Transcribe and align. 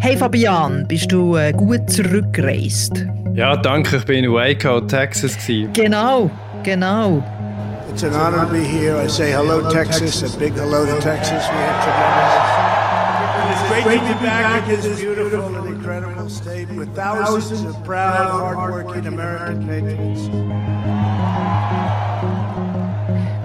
Hey 0.00 0.16
Fabian, 0.16 0.86
bist 0.86 1.10
du 1.10 1.36
äh, 1.36 1.52
gut 1.52 1.90
zurückgereist? 1.90 3.04
Ja, 3.34 3.56
danke, 3.56 3.96
ich 3.96 4.04
bin 4.04 4.24
in 4.24 4.32
Waco, 4.32 4.80
Texas. 4.80 5.36
Gewesen. 5.36 5.72
Genau, 5.72 6.30
genau. 6.62 7.22
It's 7.90 8.04
an 8.04 8.14
honor 8.14 8.46
to 8.46 8.52
be 8.52 8.62
here. 8.62 8.96
I 8.96 9.08
say 9.08 9.32
hello, 9.32 9.68
Texas. 9.70 10.22
A 10.22 10.38
big 10.38 10.54
hello 10.54 10.86
to 10.86 11.00
Texas. 11.00 11.42
We 11.50 11.58
have 11.58 11.82
tremendous. 11.82 12.58
It's 13.50 13.82
great 13.82 14.00
to 14.00 14.14
be 14.14 14.24
back 14.24 14.68
in 14.68 14.80
this 14.80 15.00
beautiful 15.00 15.56
and 15.56 15.66
incredible 15.66 16.30
state 16.30 16.68
with 16.76 16.94
thousands 16.94 17.64
of 17.64 17.82
proud, 17.84 18.30
hardworking 18.30 19.06
American 19.06 19.66
patriots. 19.66 20.28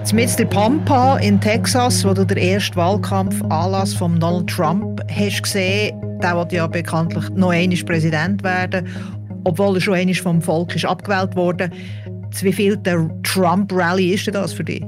Zumindest 0.04 0.38
in 0.38 0.48
Pampa 0.48 1.16
in 1.16 1.40
Texas, 1.40 2.04
wo 2.04 2.14
du 2.14 2.24
den 2.24 2.38
ersten 2.38 2.76
Wahlkampf-Anlass 2.76 3.94
von 3.94 4.20
Donald 4.20 4.48
Trump 4.48 5.00
hast 5.08 5.42
gesehen, 5.42 6.00
der 6.24 6.36
wird 6.36 6.52
ja 6.52 6.66
bekanntlich 6.66 7.28
noch 7.30 7.50
einmal 7.50 7.76
Präsident 7.84 8.42
werden, 8.42 8.88
obwohl 9.44 9.76
er 9.76 9.80
schon 9.82 9.94
einmal 9.94 10.14
vom 10.14 10.40
Volk 10.40 10.74
ist 10.74 10.86
abgewählt 10.86 11.36
wurde. 11.36 11.70
Wie 12.40 12.52
viel 12.52 12.78
der 12.78 13.10
Trump-Rally 13.22 14.14
ist 14.14 14.26
denn 14.26 14.34
das 14.34 14.54
für 14.54 14.64
dich? 14.64 14.82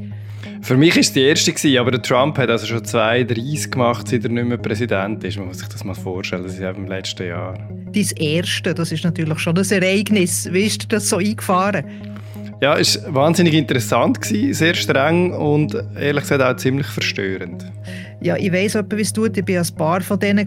Für 0.62 0.78
mich 0.78 0.94
war 0.94 1.00
es 1.00 1.12
die 1.12 1.22
erste, 1.22 1.78
aber 1.78 1.90
der 1.90 2.00
Trump 2.00 2.38
hat 2.38 2.48
also 2.48 2.66
schon 2.66 2.82
32 2.82 3.70
gemacht, 3.70 4.08
seit 4.08 4.24
er 4.24 4.30
nicht 4.30 4.48
mehr 4.48 4.56
Präsident 4.56 5.22
ist. 5.24 5.36
Man 5.36 5.48
muss 5.48 5.58
sich 5.58 5.68
das 5.68 5.84
mal 5.84 5.94
vorstellen, 5.94 6.42
das 6.42 6.54
ist 6.54 6.60
eben 6.60 6.84
im 6.84 6.86
letzten 6.88 7.28
Jahr. 7.28 7.54
Dein 7.92 8.10
erste, 8.16 8.72
das 8.72 8.90
ist 8.90 9.04
natürlich 9.04 9.38
schon 9.38 9.58
ein 9.58 9.70
Ereignis. 9.70 10.48
Wie 10.50 10.62
ist 10.64 10.84
dir 10.84 10.88
das 10.88 11.08
so 11.08 11.18
eingefahren? 11.18 11.84
Ja, 12.62 12.76
war 12.78 13.14
wahnsinnig 13.14 13.52
interessant, 13.54 14.18
sehr 14.24 14.74
streng 14.74 15.32
und 15.32 15.74
ehrlich 16.00 16.22
gesagt 16.22 16.42
auch 16.42 16.56
ziemlich 16.56 16.86
verstörend. 16.86 17.70
Ja, 18.22 18.36
ich 18.36 18.50
weiss 18.50 18.74
etwa, 18.74 18.96
wie 18.96 19.02
es 19.02 19.12
tut. 19.12 19.36
Ich 19.36 19.46
war 19.46 19.60
ein 19.60 19.76
paar 19.76 20.00
von 20.00 20.18
denen 20.18 20.46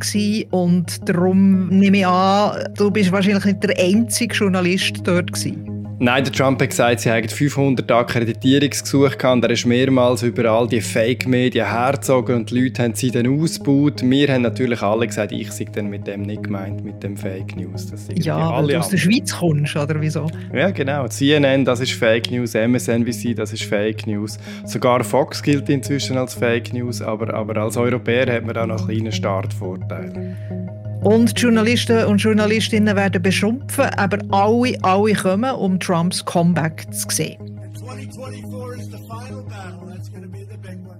und 0.49 1.07
darum 1.07 1.69
nehme 1.69 1.99
ich 1.99 2.07
an, 2.07 2.73
du 2.75 2.89
bist 2.89 3.11
wahrscheinlich 3.11 3.45
nicht 3.45 3.63
der 3.63 3.77
einzige 3.77 4.33
Journalist 4.33 5.01
dort 5.03 5.31
gewesen. 5.31 5.78
Nein, 6.02 6.23
der 6.23 6.31
Trump 6.31 6.61
hat 6.61 6.69
gesagt, 6.69 7.02
sie 7.02 7.11
hätten 7.11 7.28
500 7.28 7.92
Akkreditierungsgesuche 7.92 9.17
gehabt 9.17 9.36
und 9.36 9.44
er 9.44 9.50
ist 9.50 9.66
mehrmals 9.66 10.23
überall 10.23 10.66
die 10.66 10.80
Fake-Medien 10.80 11.69
hergezogen 11.69 12.38
und 12.38 12.52
die 12.52 12.61
Leute 12.61 12.83
haben 12.83 12.95
sie 12.95 13.11
dann 13.11 13.28
ausgebaut. 13.28 14.02
Wir 14.02 14.30
haben 14.30 14.44
natürlich 14.44 14.81
alle 14.81 15.08
gesagt, 15.08 15.33
ich 15.33 15.52
sei 15.52 15.66
dann 15.66 15.89
mit 15.89 16.08
dem 16.08 16.22
nicht 16.22 16.44
gemeint, 16.44 16.86
mit 16.86 17.03
dem 17.03 17.17
Fake 17.17 17.58
News. 17.58 17.91
Ja, 18.16 18.50
weil 18.53 18.67
du 18.67 18.80
aus 18.80 18.88
der 18.88 18.97
Schweiz 18.97 19.36
kommst, 19.36 19.75
oder 19.75 20.00
wieso? 20.00 20.28
Ja, 20.53 20.72
genau. 20.72 21.06
CNN, 21.09 21.66
das 21.66 21.81
ist 21.81 21.91
Fake 21.91 22.31
News, 22.31 22.53
MSNBC, 22.53 23.36
das 23.36 23.52
ist 23.52 23.63
Fake 23.63 24.08
News. 24.08 24.38
Sogar 24.63 25.03
Fox 25.03 25.44
gilt 25.44 25.67
inzwischen 25.67 26.17
als 26.17 26.34
Fake 26.34 26.73
News, 26.73 27.02
aber, 27.02 27.34
aber 27.34 27.58
als 27.58 27.75
Europäer 27.75 28.34
hat 28.34 28.45
man 28.45 28.56
da 28.56 28.66
noch 28.66 28.88
einen 28.88 28.88
kleinen 28.88 29.11
Startvorteil. 29.11 30.69
Und 31.02 31.39
Journalisten 31.39 32.05
und 32.05 32.17
Journalistinnen 32.17 32.95
werden 32.95 33.22
beschimpfen, 33.22 33.86
aber 33.95 34.17
alle, 34.31 34.78
alle 34.81 35.14
kommen, 35.14 35.52
um 35.52 35.80
Trumps 35.80 36.23
Comeback 36.25 36.94
zu 36.94 37.08
sehen. 37.09 37.38
2024 37.73 38.80
is 38.80 38.88
the 38.89 38.97
final 39.08 39.44
battle. 39.44 39.88
That's 39.88 40.09
going 40.09 40.23
to 40.23 40.30
be 40.30 40.44
the 40.44 40.58
big 40.58 40.78
one. 40.86 41.00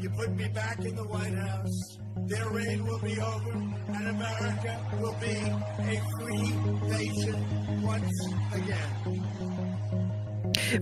You 0.00 0.10
put 0.10 0.36
me 0.36 0.48
back 0.52 0.78
in 0.84 0.96
the 0.96 1.04
White 1.04 1.34
House. 1.34 1.98
Their 2.26 2.48
reign 2.50 2.84
will 2.84 2.98
be 3.00 3.20
over, 3.20 3.52
and 3.52 4.08
America 4.08 4.78
will 5.00 5.14
be 5.20 5.36
a 5.78 6.00
free 6.18 6.52
nation 6.88 7.82
once 7.82 8.34
again. 8.52 9.43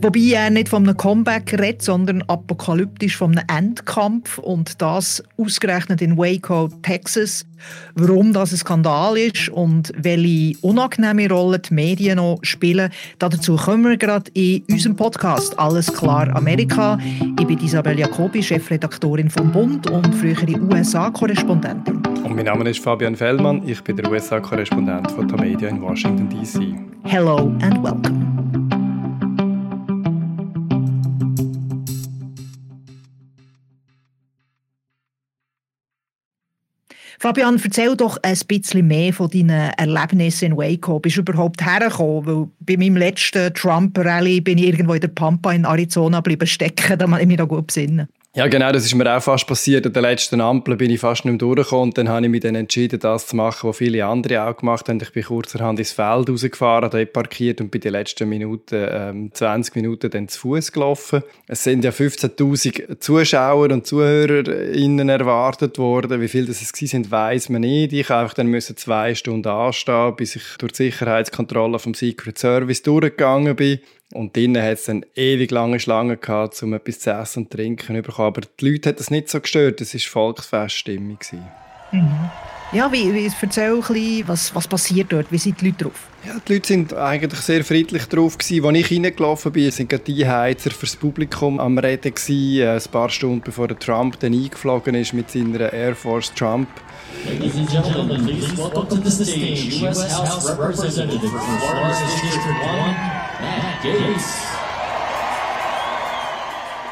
Wobei 0.01 0.35
er 0.35 0.51
nicht 0.51 0.69
von 0.69 0.85
einem 0.85 0.97
Comeback 0.97 1.53
redet, 1.53 1.83
sondern 1.83 2.23
apokalyptisch 2.23 3.17
von 3.17 3.37
einem 3.37 3.47
Endkampf 3.49 4.39
und 4.39 4.81
das 4.81 5.23
ausgerechnet 5.37 6.03
in 6.03 6.17
Waco, 6.17 6.69
Texas. 6.83 7.47
Warum 7.95 8.33
das 8.33 8.53
ein 8.53 8.59
Skandal 8.59 9.17
ist 9.17 9.49
und 9.49 9.93
welche 9.97 10.57
unangenehme 10.63 11.29
Rolle 11.29 11.61
die 11.61 11.75
Medien 11.75 12.17
noch 12.17 12.39
spielen, 12.43 12.91
dazu 13.19 13.57
kommen 13.57 13.85
wir 13.85 13.97
gerade 13.97 14.31
in 14.35 14.65
unserem 14.71 14.97
Podcast 14.97 15.59
«Alles 15.59 15.93
klar 15.93 16.35
Amerika». 16.35 16.99
Ich 17.39 17.47
bin 17.47 17.59
Isabel 17.59 17.99
Jacobi, 17.99 18.43
Chefredaktorin 18.43 19.31
vom 19.31 19.53
Bund 19.53 19.89
und 19.91 20.13
frühere 20.15 20.61
USA-Korrespondentin. 20.61 22.03
Und 22.25 22.35
mein 22.35 22.47
Name 22.47 22.69
ist 22.69 22.81
Fabian 22.81 23.15
Fellmann, 23.15 23.63
ich 23.67 23.83
bin 23.83 23.97
der 23.97 24.11
USA-Korrespondent 24.11 25.11
von 25.13 25.29
Tamedia 25.29 25.69
in 25.69 25.81
Washington, 25.81 26.29
D.C. 26.29 26.75
Hello 27.05 27.53
and 27.61 27.83
welcome. 27.83 28.32
Fabian, 37.23 37.61
erzähl 37.63 37.95
doch 37.95 38.19
ein 38.23 38.37
bisschen 38.49 38.89
mehr 38.89 39.13
von 39.13 39.31
deinen 39.31 39.71
Erlebnissen 39.77 40.47
in 40.47 40.57
Waco. 40.57 40.99
Bist 40.99 41.19
du 41.19 41.21
überhaupt 41.21 41.65
hergekommen? 41.65 42.27
Weil 42.27 42.49
bei 42.59 42.77
meinem 42.77 42.97
letzten 42.97 43.55
Trump-Rally 43.55 44.41
bin 44.41 44.59
ich 44.59 44.65
irgendwo 44.65 44.95
in 44.95 45.03
der 45.03 45.07
Pampa 45.07 45.53
in 45.53 45.65
Arizona 45.65 46.19
geblieben 46.19 46.49
stecken, 46.49 46.99
da 46.99 47.19
ich 47.21 47.27
mich 47.29 47.37
da 47.37 47.45
gut 47.45 47.69
besinnen. 47.69 48.09
Ja, 48.35 48.47
genau, 48.47 48.73
das 48.73 48.87
ist 48.87 48.95
mir 48.95 49.15
auch 49.15 49.23
fast 49.23 49.47
passiert. 49.47 49.85
An 49.85 49.93
der 49.93 50.01
letzten 50.01 50.41
Ampel 50.41 50.77
bin 50.77 50.91
ich 50.91 51.01
fast 51.01 51.27
nicht 51.27 51.33
mehr 51.33 51.39
durchgekommen 51.39 51.91
und 51.91 51.99
dann 51.99 52.09
habe 52.09 52.25
ich 52.25 52.31
mich 52.31 52.41
dann 52.41 52.55
entschieden, 52.55 52.99
das 52.99 53.27
zu 53.27 53.37
machen, 53.37 53.69
was 53.69 53.77
viele 53.77 54.07
andere 54.07 54.47
auch 54.47 54.57
gemacht 54.57 54.89
haben. 54.89 54.99
Ich 55.03 55.13
bin 55.13 55.23
kurzerhand 55.23 55.79
ins 55.79 55.93
Feld 55.93 56.31
rausgefahren, 56.31 56.89
dort 56.91 57.13
parkiert 57.13 57.61
und 57.61 57.71
bin 57.71 57.83
die 57.83 57.91
letzten 57.91 58.31
Minuten, 58.31 58.87
ähm, 58.91 59.31
20 59.35 59.77
Minuten 59.77 60.11
dann 60.11 60.29
zu 60.29 60.41
Fuß 60.41 60.73
gelaufen. 60.73 61.23
Es 61.47 61.63
sind 61.63 61.85
ja 61.85 61.91
15.000 61.91 63.01
Zuschauer 63.01 63.71
und 63.71 63.87
ZuhörerInnen 63.87 65.11
erwartet 65.11 65.77
worden. 65.77 66.23
Wie 66.23 66.29
viele 66.29 66.47
das 66.47 66.63
es 66.63 66.71
sind, 66.71 67.11
weiß 67.11 67.51
man 67.51 67.61
nicht. 67.61 67.93
Ich 67.93 68.11
einfach 68.11 68.33
dann 68.33 68.47
müssen 68.47 68.79
zwei 68.79 69.15
Stunden 69.15 69.49
anstehen, 69.49 70.17
bis 70.17 70.37
ich 70.37 70.45
durch 70.57 70.73
die 70.73 70.85
Sicherheitskontrolle 70.85 71.79
vom 71.79 71.93
Secret 71.93 72.39
Service 72.39 72.81
durchgegangen 72.81 73.55
bin. 73.57 73.81
Und 74.13 74.37
drinnen 74.37 74.63
hat 74.63 74.75
es 74.75 74.85
dann 74.85 75.05
ewig 75.15 75.51
lange 75.51 75.81
Schlangen 75.81 76.21
gehabt, 76.21 76.63
um 76.63 76.75
etwas 76.75 77.01
zu 77.01 77.11
essen 77.11 77.45
und 77.45 77.51
trinken 77.51 77.97
zu 77.97 78.03
bekommen. 78.03 78.29
Aber 78.29 78.43
die 78.61 78.71
Leute 78.71 78.91
hat 78.91 79.01
das 79.01 79.11
nicht 79.11 79.29
so 79.29 79.41
gestört. 79.41 79.81
Es 79.81 79.95
war 79.95 80.01
Volksfeststimmung. 80.01 81.19
Mhm. 81.93 82.31
Ja, 82.73 82.91
wie, 82.91 83.13
wie, 83.13 83.31
erzähl 83.41 83.75
ein 83.75 83.81
bisschen, 83.81 84.29
was, 84.29 84.55
was 84.55 84.67
passiert 84.67 85.13
dort? 85.13 85.31
Wie 85.31 85.37
sind 85.37 85.61
die 85.61 85.67
Leute 85.67 85.85
drauf? 85.85 86.07
Ja, 86.27 86.37
die 86.49 86.55
Leute 86.55 86.69
sind 86.69 86.95
eigentlich 86.95 87.41
sehr 87.41 87.65
friedlich 87.65 88.07
drauf 88.07 88.39
gewesen. 88.39 88.65
Als 88.65 88.79
ich 88.79 88.91
reingelaufen 88.91 89.53
bin, 89.53 89.71
sind 89.71 89.91
gerade 89.91 90.05
die 90.05 90.27
Heizer 90.27 90.71
fürs 90.71 90.97
Publikum 90.97 91.61
am 91.61 91.77
Reden 91.77 92.15
gewesen. 92.15 92.61
Äh, 92.63 92.77
ein 92.77 92.91
paar 92.91 93.11
Stunden 93.11 93.43
bevor 93.43 93.69
der 93.69 93.79
Trump 93.79 94.19
dann 94.21 94.33
eingeflogen 94.33 94.95
ist 94.95 95.13
mit 95.13 95.31
seiner 95.31 95.71
Air 95.71 95.95
Force 95.95 96.33
Trump. 96.35 96.67
Ladies 97.27 97.57
and 97.57 97.71
gentlemen, 97.71 98.25
please 98.25 98.57
welcome 98.57 98.89
to 98.89 98.97
the 98.97 99.25
stage 99.25 99.83
U.S. 99.83 100.19
House 100.19 100.49
Representative 100.49 101.29
from 101.29 101.59
Florida's 101.59 102.01
District 102.23 102.65
1, 102.65 103.32
Matt 103.43 103.83
Gates. 103.83 104.47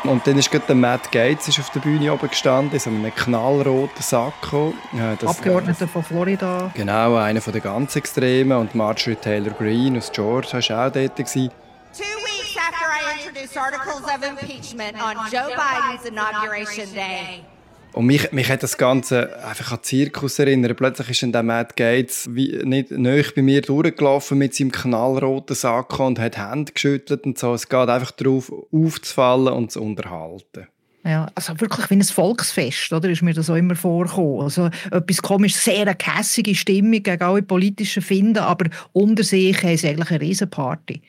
Und 0.03 0.27
dann 0.27 0.38
ist 0.38 0.50
gerade 0.50 0.65
der 0.66 0.77
Matt 0.77 1.12
Gates 1.12 1.49
ist 1.49 1.61
auf 1.61 1.71
der 1.71 1.81
Bühne 1.81 2.12
oben 2.12 2.28
gestanden, 2.28 2.72
in 2.72 2.81
so 2.81 2.91
einem 2.91 3.15
knallroten 3.15 4.03
Sakko. 4.03 4.75
Das, 5.21 5.39
Abgeordneter 5.39 5.87
von 5.87 6.03
Florida. 6.03 6.71
Genau, 6.75 7.16
einer 7.16 7.41
von 7.41 7.53
den 7.53 7.62
ganz 7.62 7.94
Extremen. 7.97 8.56
Und 8.56 8.75
Marjorie 8.75 9.16
Taylor 9.16 9.53
Greene 9.53 9.99
aus 9.99 10.10
Georgia 10.10 10.55
war 10.55 10.89
auch 10.89 10.93
dort. 10.93 11.16
Gewesen. 11.16 11.50
Two 11.93 12.03
weeks 12.03 12.56
after 12.56 12.87
I 12.89 13.19
introduced 13.19 13.56
articles 13.56 14.03
of 14.05 14.22
impeachment 14.22 14.94
on 14.94 15.16
Joe 15.31 15.55
Biden's 15.55 16.06
inauguration 16.06 16.93
day. 16.94 17.44
Und 17.93 18.06
mich, 18.06 18.31
mich 18.33 18.49
hat 18.49 18.62
das 18.62 18.78
Ganze 18.78 19.43
einfach 19.45 19.73
an 19.73 19.83
Zirkus 19.83 20.39
erinnert. 20.39 20.77
Plötzlich 20.77 21.11
ist 21.11 21.23
dann 21.23 21.33
der 21.33 21.43
Matt 21.43 21.77
Gates 21.77 22.28
wie 22.33 22.61
nicht 22.65 22.93
neu 22.93 23.23
bei 23.34 23.43
mir 23.43 23.62
durchgelaufen 23.62 24.39
mit 24.39 24.55
seinem 24.55 24.71
knallroten 24.71 25.56
Sack 25.56 25.99
und 25.99 26.19
hat 26.19 26.39
Hände 26.39 26.73
geschüttelt 26.73 27.25
und 27.25 27.39
so. 27.39 27.55
Es 27.55 27.69
geht 27.69 27.89
einfach 27.89 28.12
darauf, 28.12 28.53
aufzufallen 28.73 29.55
und 29.55 29.73
zu 29.73 29.83
unterhalten. 29.83 30.69
Ja, 31.03 31.28
also 31.34 31.59
wirklich 31.59 31.88
wie 31.88 31.94
ein 31.94 32.03
Volksfest, 32.03 32.93
oder? 32.93 33.09
Ist 33.09 33.22
mir 33.22 33.33
das 33.33 33.49
auch 33.49 33.55
immer 33.55 33.75
vorgekommen. 33.75 34.43
Also 34.43 34.69
etwas 34.91 35.22
komisch, 35.22 35.55
sehr 35.55 35.83
eine 35.83 35.95
kässige 35.95 36.54
Stimmung 36.54 37.03
gegen 37.03 37.22
alle 37.22 37.42
politischen 37.42 38.03
Finden, 38.03 38.39
aber 38.39 38.66
unter 38.92 39.25
sich 39.25 39.59
sie 39.59 39.89
eigentlich 39.89 40.10
eine 40.10 40.21
Riesenparty. 40.21 41.01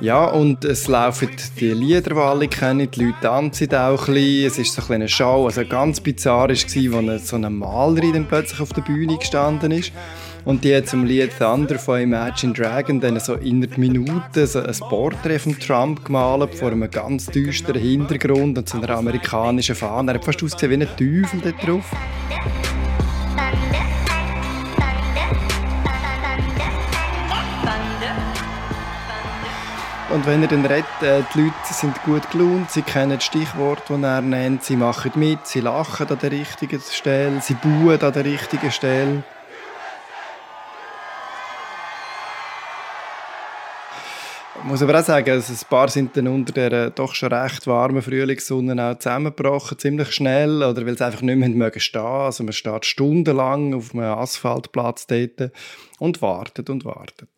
Ja, 0.00 0.24
und 0.24 0.64
es 0.64 0.88
laufen 0.88 1.28
die 1.60 1.70
Lieder, 1.70 2.10
die 2.10 2.16
alle 2.16 2.48
kennen, 2.48 2.90
die 2.90 3.04
Leute 3.04 3.18
tanzen 3.22 3.72
auch 3.72 4.08
ein 4.08 4.14
bisschen. 4.14 4.46
Es 4.46 4.58
ist 4.58 4.74
so 4.74 4.92
eine 4.92 5.08
Show, 5.08 5.46
also 5.46 5.64
ganz 5.64 6.00
bizarr 6.00 6.48
war, 6.48 7.08
als 7.08 7.28
so 7.28 7.36
eine 7.36 7.50
Malerin 7.50 8.14
dann 8.14 8.28
plötzlich 8.28 8.60
auf 8.60 8.72
der 8.72 8.82
Bühne 8.82 9.16
gestanden 9.16 9.70
ist. 9.70 9.92
Und 10.44 10.64
die 10.64 10.74
hat 10.74 10.88
zum 10.88 11.04
Lied 11.04 11.30
Thunder 11.38 11.78
von 11.78 12.00
Imagine 12.00 12.52
Dragon 12.52 13.00
dann 13.00 13.20
so 13.20 13.34
innerhalb 13.34 13.78
Minuten 13.78 14.46
so 14.46 14.60
ein 14.60 14.74
Porträt 14.88 15.38
von 15.38 15.58
Trump 15.58 16.04
gemalt 16.04 16.54
vor 16.54 16.70
einem 16.70 16.90
ganz 16.90 17.26
düsteren 17.26 17.80
Hintergrund 17.80 18.56
und 18.58 18.68
so 18.68 18.78
einer 18.78 18.96
amerikanischen 18.96 19.74
Fahne. 19.74 20.12
Er 20.12 20.14
hat 20.14 20.24
fast 20.24 20.42
ausgesehen 20.42 20.80
wie 20.80 20.84
ein 20.84 20.96
Teufel 20.96 21.40
da 21.40 21.50
drauf. 21.64 21.84
und 30.18 30.26
wenn 30.26 30.42
er 30.42 30.48
dann 30.48 30.66
redet, 30.66 30.84
äh, 31.00 31.22
die 31.32 31.42
Leute 31.42 31.54
sind 31.72 32.02
gut 32.02 32.28
gelaunt, 32.32 32.72
sie 32.72 32.82
kennen 32.82 33.18
die 33.18 33.24
Stichworte, 33.24 33.96
die 33.96 34.02
er 34.02 34.20
nennt, 34.20 34.64
sie 34.64 34.74
machen 34.74 35.12
mit, 35.14 35.46
sie 35.46 35.60
lachen 35.60 36.08
an 36.08 36.18
der 36.18 36.32
richtigen 36.32 36.80
Stelle, 36.80 37.40
sie 37.40 37.54
buhen 37.54 38.00
an 38.00 38.12
der 38.12 38.24
richtigen 38.24 38.72
Stelle. 38.72 39.22
Muss 44.68 44.82
aber 44.82 45.00
auch 45.00 45.04
sagen, 45.04 45.30
also 45.30 45.52
ein 45.52 45.68
paar 45.68 45.88
sind 45.88 46.16
dann 46.16 46.28
unter 46.28 46.52
der 46.52 46.90
doch 46.90 47.14
schon 47.14 47.32
recht 47.32 47.66
warmen 47.66 48.02
Frühlingssonne 48.02 48.82
auch 48.82 48.98
zusammengebrochen, 48.98 49.78
ziemlich 49.78 50.12
schnell, 50.12 50.62
oder 50.62 50.86
weil 50.86 50.96
sie 50.96 51.04
einfach 51.04 51.22
nicht 51.22 51.36
mehr 51.36 51.48
mögen 51.48 51.80
stehen. 51.80 52.00
Also 52.00 52.44
man 52.44 52.52
steht 52.52 52.84
stundenlang 52.84 53.74
auf 53.74 53.94
einem 53.94 54.04
Asphaltplatz 54.04 55.06
dort 55.06 55.52
und 55.98 56.22
wartet 56.22 56.70
und 56.70 56.84
wartet. 56.84 57.28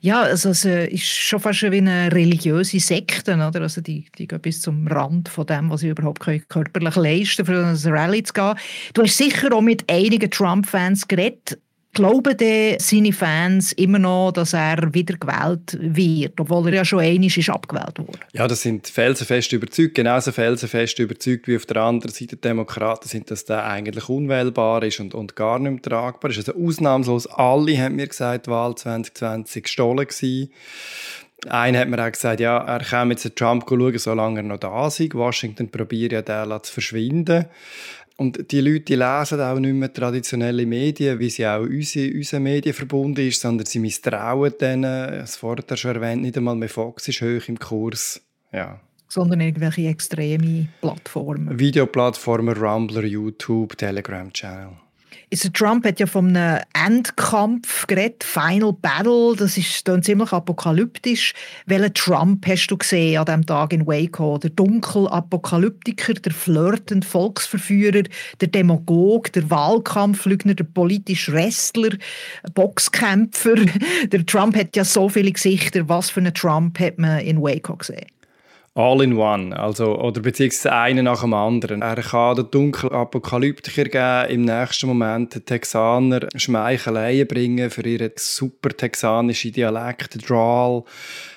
Ja, 0.00 0.22
also 0.22 0.50
es 0.50 0.64
äh, 0.64 0.86
ist 0.88 1.06
schon 1.06 1.40
fast 1.40 1.62
wie 1.62 1.78
eine 1.78 2.12
religiöse 2.12 2.80
Sekte, 2.80 3.34
oder? 3.34 3.62
Also 3.62 3.80
die, 3.80 4.06
die 4.18 4.26
gehen 4.26 4.40
bis 4.40 4.60
zum 4.60 4.86
Rand 4.86 5.28
von 5.28 5.46
dem, 5.46 5.70
was 5.70 5.80
sie 5.80 5.88
überhaupt 5.88 6.20
körperlich 6.20 6.96
leisten 6.96 7.46
können, 7.46 7.76
für 7.76 7.88
eine 7.88 7.98
Rallye 7.98 8.22
zu 8.22 8.32
gehen. 8.32 8.54
Du 8.94 9.02
hast 9.02 9.16
sicher 9.16 9.54
auch 9.54 9.62
mit 9.62 9.90
einigen 9.90 10.30
Trump-Fans 10.30 11.08
geredet. 11.08 11.58
Glauben 11.94 12.34
denn 12.38 12.78
seine 12.80 13.12
Fans 13.12 13.72
immer 13.72 13.98
noch, 13.98 14.32
dass 14.32 14.54
er 14.54 14.94
wieder 14.94 15.14
gewählt 15.18 15.76
wird, 15.78 16.40
obwohl 16.40 16.68
er 16.68 16.76
ja 16.76 16.84
schon 16.86 17.00
einmal 17.00 17.26
ist 17.26 17.50
abgewählt 17.50 17.98
wurde? 17.98 18.18
Ja, 18.32 18.48
das 18.48 18.62
sind 18.62 18.88
felsenfest 18.88 19.52
überzeugt, 19.52 19.94
genauso 19.94 20.32
felsenfest 20.32 20.98
überzeugt 21.00 21.48
wie 21.48 21.56
auf 21.56 21.66
der 21.66 21.76
anderen 21.82 22.10
Seite 22.10 22.36
die 22.36 22.40
Demokraten 22.40 23.08
sind, 23.08 23.30
dass 23.30 23.44
der 23.44 23.66
eigentlich 23.66 24.08
unwählbar 24.08 24.82
ist 24.84 25.00
und, 25.00 25.14
und 25.14 25.36
gar 25.36 25.58
nicht 25.58 25.70
mehr 25.70 25.82
tragbar 25.82 26.30
ist. 26.30 26.38
Also 26.38 26.54
ausnahmslos 26.54 27.26
alle 27.26 27.76
haben 27.76 27.96
mir 27.96 28.06
gesagt, 28.06 28.46
die 28.46 28.50
Wahl 28.50 28.74
2020 28.74 29.64
gestohlen 29.64 30.06
gewesen. 30.06 30.50
Einer 31.48 31.80
hat 31.80 31.88
mir 31.88 32.02
auch 32.02 32.12
gesagt, 32.12 32.40
ja, 32.40 32.56
er 32.56 32.78
kann 32.78 33.10
jetzt 33.10 33.36
Trump 33.36 33.66
schauen, 33.68 33.98
solange 33.98 34.40
er 34.40 34.44
noch 34.44 34.58
da 34.58 34.86
ist. 34.86 35.12
Washington 35.12 35.70
probiert 35.70 36.12
ja, 36.12 36.22
den 36.22 36.62
zu 36.62 36.72
verschwinden. 36.72 37.46
Und 38.22 38.52
die 38.52 38.60
Leute 38.60 38.84
die 38.84 38.94
lesen 38.94 39.40
auch 39.40 39.58
nicht 39.58 39.74
mehr 39.74 39.92
traditionelle 39.92 40.64
Medien, 40.64 41.18
wie 41.18 41.28
sie 41.28 41.44
auch 41.44 41.62
unsere, 41.62 42.14
unser 42.14 42.38
Medienverbund 42.38 43.18
ist, 43.18 43.40
sondern 43.40 43.66
sie 43.66 43.80
misstrauen 43.80 44.52
denen. 44.60 44.82
Das 44.82 45.34
vorher 45.34 45.76
schon 45.76 45.96
erwähnt, 45.96 46.22
nicht 46.22 46.36
einmal 46.36 46.54
mehr 46.54 46.68
Fox 46.68 47.08
ist 47.08 47.20
hoch 47.20 47.48
im 47.48 47.58
Kurs. 47.58 48.20
Ja. 48.52 48.78
Sondern 49.08 49.40
irgendwelche 49.40 49.88
extreme 49.88 50.68
Plattformen. 50.80 51.58
Videoplattformen, 51.58 52.56
Rumbler, 52.56 53.04
YouTube, 53.04 53.76
Telegram-Channel. 53.76 54.70
Also 55.32 55.48
Trump 55.48 55.86
hat 55.86 55.98
ja 55.98 56.06
von 56.06 56.36
einem 56.36 56.62
Endkampf 56.74 57.86
geredet, 57.86 58.22
Final 58.22 58.74
Battle, 58.74 59.34
das 59.34 59.56
ist 59.56 59.88
dann 59.88 60.02
ziemlich 60.02 60.30
apokalyptisch. 60.30 61.32
Welchen 61.64 61.94
Trump 61.94 62.46
hast 62.46 62.66
du 62.66 62.76
gesehen 62.76 63.16
an 63.16 63.24
diesem 63.24 63.46
Tag 63.46 63.72
in 63.72 63.86
Waco? 63.86 64.36
Der 64.36 64.50
Dunkel-Apokalyptiker, 64.50 66.12
der 66.12 66.32
flirtende 66.32 67.06
Volksverführer, 67.06 68.02
der 68.42 68.48
Demagog, 68.48 69.32
der 69.32 69.48
Wahlkampflügner, 69.48 70.52
der 70.52 70.64
politische 70.64 71.32
Wrestler, 71.32 71.96
Boxkämpfer. 72.52 73.54
Der 74.12 74.26
Trump 74.26 74.54
hat 74.54 74.76
ja 74.76 74.84
so 74.84 75.08
viele 75.08 75.32
Gesichter. 75.32 75.88
Was 75.88 76.10
für 76.10 76.20
einen 76.20 76.34
Trump 76.34 76.78
hat 76.78 76.98
man 76.98 77.20
in 77.20 77.40
Waco 77.40 77.76
gesehen? 77.76 78.06
All 78.74 79.02
in 79.02 79.16
one, 79.16 79.54
also, 79.58 79.98
oder 79.98 80.20
beziehungsweise 80.20 80.72
einen 80.72 81.04
nach 81.04 81.20
dem 81.20 81.34
anderen. 81.34 81.82
Er 81.82 81.96
kann 81.96 82.36
den 82.36 82.50
dunklen 82.50 82.92
Apokalyptiker 82.92 83.84
geben, 83.84 84.34
im 84.34 84.44
nächsten 84.44 84.86
Moment 84.86 85.34
den 85.34 85.44
Texaner 85.44 86.28
Schmeicheleien 86.34 87.28
bringen 87.28 87.70
für 87.70 87.86
ihren 87.86 88.12
super 88.16 88.70
texanischen 88.70 89.52
Dialekt, 89.52 90.28
Drawl. 90.28 90.84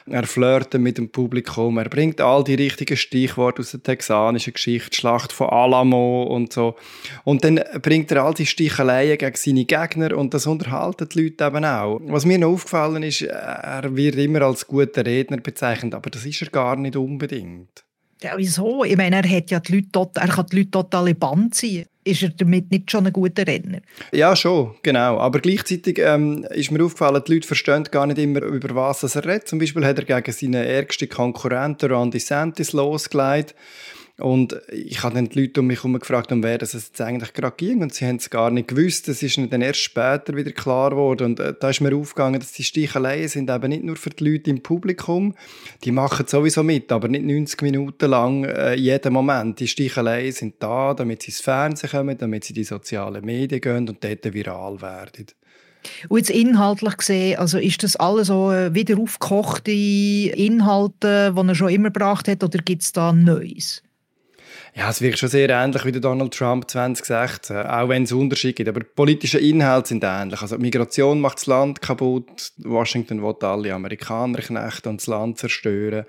Er 0.07 0.27
flirtet 0.27 0.79
mit 0.79 0.99
dem 0.99 1.09
Publikum, 1.09 1.79
er 1.79 1.89
bringt 1.89 2.21
all 2.21 2.43
die 2.43 2.53
richtigen 2.53 2.95
Stichworte 2.95 3.61
aus 3.61 3.71
der 3.71 3.81
texanischen 3.81 4.53
Geschichte, 4.53 4.95
Schlacht 4.95 5.33
von 5.33 5.49
Alamo 5.49 6.23
und 6.23 6.53
so. 6.53 6.75
Und 7.23 7.43
dann 7.43 7.59
bringt 7.81 8.11
er 8.11 8.23
all 8.23 8.35
die 8.35 8.45
Sticheleien 8.45 9.17
gegen 9.17 9.35
seine 9.35 9.65
Gegner 9.65 10.15
und 10.15 10.35
das 10.35 10.45
unterhalten 10.45 11.09
die 11.09 11.23
Leute 11.23 11.45
eben 11.45 11.65
auch. 11.65 11.99
Was 12.03 12.25
mir 12.25 12.37
noch 12.37 12.53
aufgefallen 12.53 13.01
ist, 13.01 13.23
er 13.23 13.95
wird 13.95 14.17
immer 14.17 14.43
als 14.43 14.67
guter 14.67 15.03
Redner 15.03 15.37
bezeichnet, 15.37 15.95
aber 15.95 16.11
das 16.11 16.23
ist 16.23 16.41
er 16.43 16.49
gar 16.49 16.75
nicht 16.75 16.95
unbedingt. 16.95 17.83
Ja, 18.21 18.33
wieso? 18.37 18.83
Ich 18.83 18.97
meine, 18.97 19.23
er, 19.23 19.37
hat 19.37 19.49
ja 19.49 19.59
die 19.59 19.73
Leute, 19.73 20.11
er 20.19 20.27
kann 20.27 20.45
die 20.51 20.57
Leute 20.57 20.71
total 20.71 21.09
in 21.09 21.17
Band 21.17 21.55
ziehen. 21.55 21.87
Ist 22.07 22.21
er 22.21 22.29
damit 22.29 22.69
nicht 22.69 22.91
schon 22.91 23.07
ein 23.07 23.13
guter 23.13 23.47
Renner? 23.47 23.79
Ja, 24.13 24.35
schon, 24.35 24.75
genau. 24.83 25.17
Aber 25.17 25.39
gleichzeitig 25.39 25.97
ähm, 25.97 26.45
ist 26.51 26.69
mir 26.69 26.83
aufgefallen, 26.83 27.23
die 27.27 27.33
Leute 27.33 27.47
verstehen 27.47 27.83
gar 27.85 28.05
nicht 28.05 28.19
immer, 28.19 28.43
über 28.43 28.75
was 28.75 29.15
er 29.15 29.25
redet. 29.25 29.47
Zum 29.47 29.57
Beispiel 29.57 29.83
hat 29.83 29.97
er 29.97 30.21
gegen 30.21 30.31
seinen 30.31 30.65
ärgsten 30.65 31.09
Konkurrenten 31.09 31.91
Ron 31.91 32.11
DeSantis 32.11 32.73
losgelegt. 32.73 33.55
Und 34.17 34.61
ich 34.71 35.03
habe 35.03 35.15
dann 35.15 35.27
die 35.27 35.41
Leute 35.41 35.59
um 35.59 35.67
mich 35.67 35.79
herum 35.79 35.99
gefragt, 35.99 36.31
um 36.31 36.41
wer 36.41 36.57
das 36.57 36.71
jetzt 36.71 36.99
eigentlich 37.01 37.33
gerade 37.33 37.57
ging. 37.57 37.81
Und 37.81 37.93
sie 37.93 38.05
haben 38.05 38.15
es 38.15 38.29
gar 38.29 38.49
nicht 38.49 38.69
gewusst. 38.69 39.09
Das 39.09 39.21
ist 39.21 39.37
dann 39.37 39.61
erst 39.61 39.81
später 39.81 40.37
wieder 40.37 40.51
klar 40.51 40.91
geworden. 40.91 41.25
Und 41.25 41.39
äh, 41.41 41.53
da 41.59 41.69
ist 41.69 41.81
mir 41.81 41.93
aufgegangen, 41.93 42.39
dass 42.39 42.53
die 42.53 42.63
Sticheleien 42.63 43.27
sind 43.27 43.49
eben 43.49 43.69
nicht 43.69 43.83
nur 43.83 43.97
für 43.97 44.11
die 44.11 44.31
Leute 44.31 44.49
im 44.51 44.63
Publikum. 44.63 45.35
Die 45.83 45.91
machen 45.91 46.27
sowieso 46.27 46.63
mit, 46.63 46.93
aber 46.93 47.09
nicht 47.09 47.25
90 47.25 47.61
Minuten 47.61 48.09
lang 48.09 48.45
äh, 48.45 48.75
jeden 48.75 49.11
Moment. 49.11 49.59
Die 49.59 49.67
Sticheleien 49.67 50.31
sind 50.31 50.55
da, 50.59 50.93
damit 50.93 51.23
sie 51.23 51.31
ins 51.31 51.41
Fernsehen 51.41 51.89
kommen, 51.89 52.17
damit 52.17 52.45
sie 52.45 52.53
in 52.53 52.55
die 52.55 52.63
sozialen 52.63 53.25
Medien 53.25 53.59
gehen 53.59 53.89
und 53.89 54.01
dort 54.01 54.33
viral 54.33 54.81
werden. 54.81 55.25
Und 56.07 56.17
jetzt 56.17 56.29
inhaltlich 56.29 56.97
gesehen, 56.97 57.37
also 57.37 57.57
ist 57.57 57.83
das 57.83 57.97
alles 57.97 58.27
so 58.27 58.51
äh, 58.51 58.73
wieder 58.73 58.97
aufgekochte 58.97 59.71
Inhalte, 59.71 61.33
die 61.35 61.47
er 61.47 61.55
schon 61.55 61.69
immer 61.69 61.91
gebracht 61.91 62.29
hat, 62.29 62.43
oder 62.43 62.59
gibt 62.59 62.81
es 62.81 62.93
da 62.93 63.11
Neues? 63.11 63.83
Ja, 64.77 64.89
es 64.89 64.99
wirkt 64.99 65.19
schon 65.19 65.29
sehr 65.29 65.49
ähnlich 65.49 65.85
wie 65.85 65.91
der 65.93 66.01
Donald 66.01 66.33
Trump 66.33 66.69
2016, 66.69 67.55
auch 67.55 67.87
wenn 67.87 68.03
es 68.03 68.11
Unterschiede 68.11 68.55
gibt. 68.55 68.67
Aber 68.67 68.81
die 68.81 68.87
politischen 68.93 69.39
Inhalte 69.39 69.87
sind 69.87 70.03
ähnlich. 70.03 70.41
Also 70.41 70.57
Migration 70.57 71.21
macht 71.21 71.37
das 71.37 71.45
Land 71.45 71.81
kaputt, 71.81 72.51
Washington 72.57 73.23
will 73.23 73.35
alle 73.39 73.73
Amerikaner 73.73 74.39
knechten 74.39 74.89
und 74.89 74.99
das 74.99 75.07
Land 75.07 75.37
zerstören. 75.37 76.03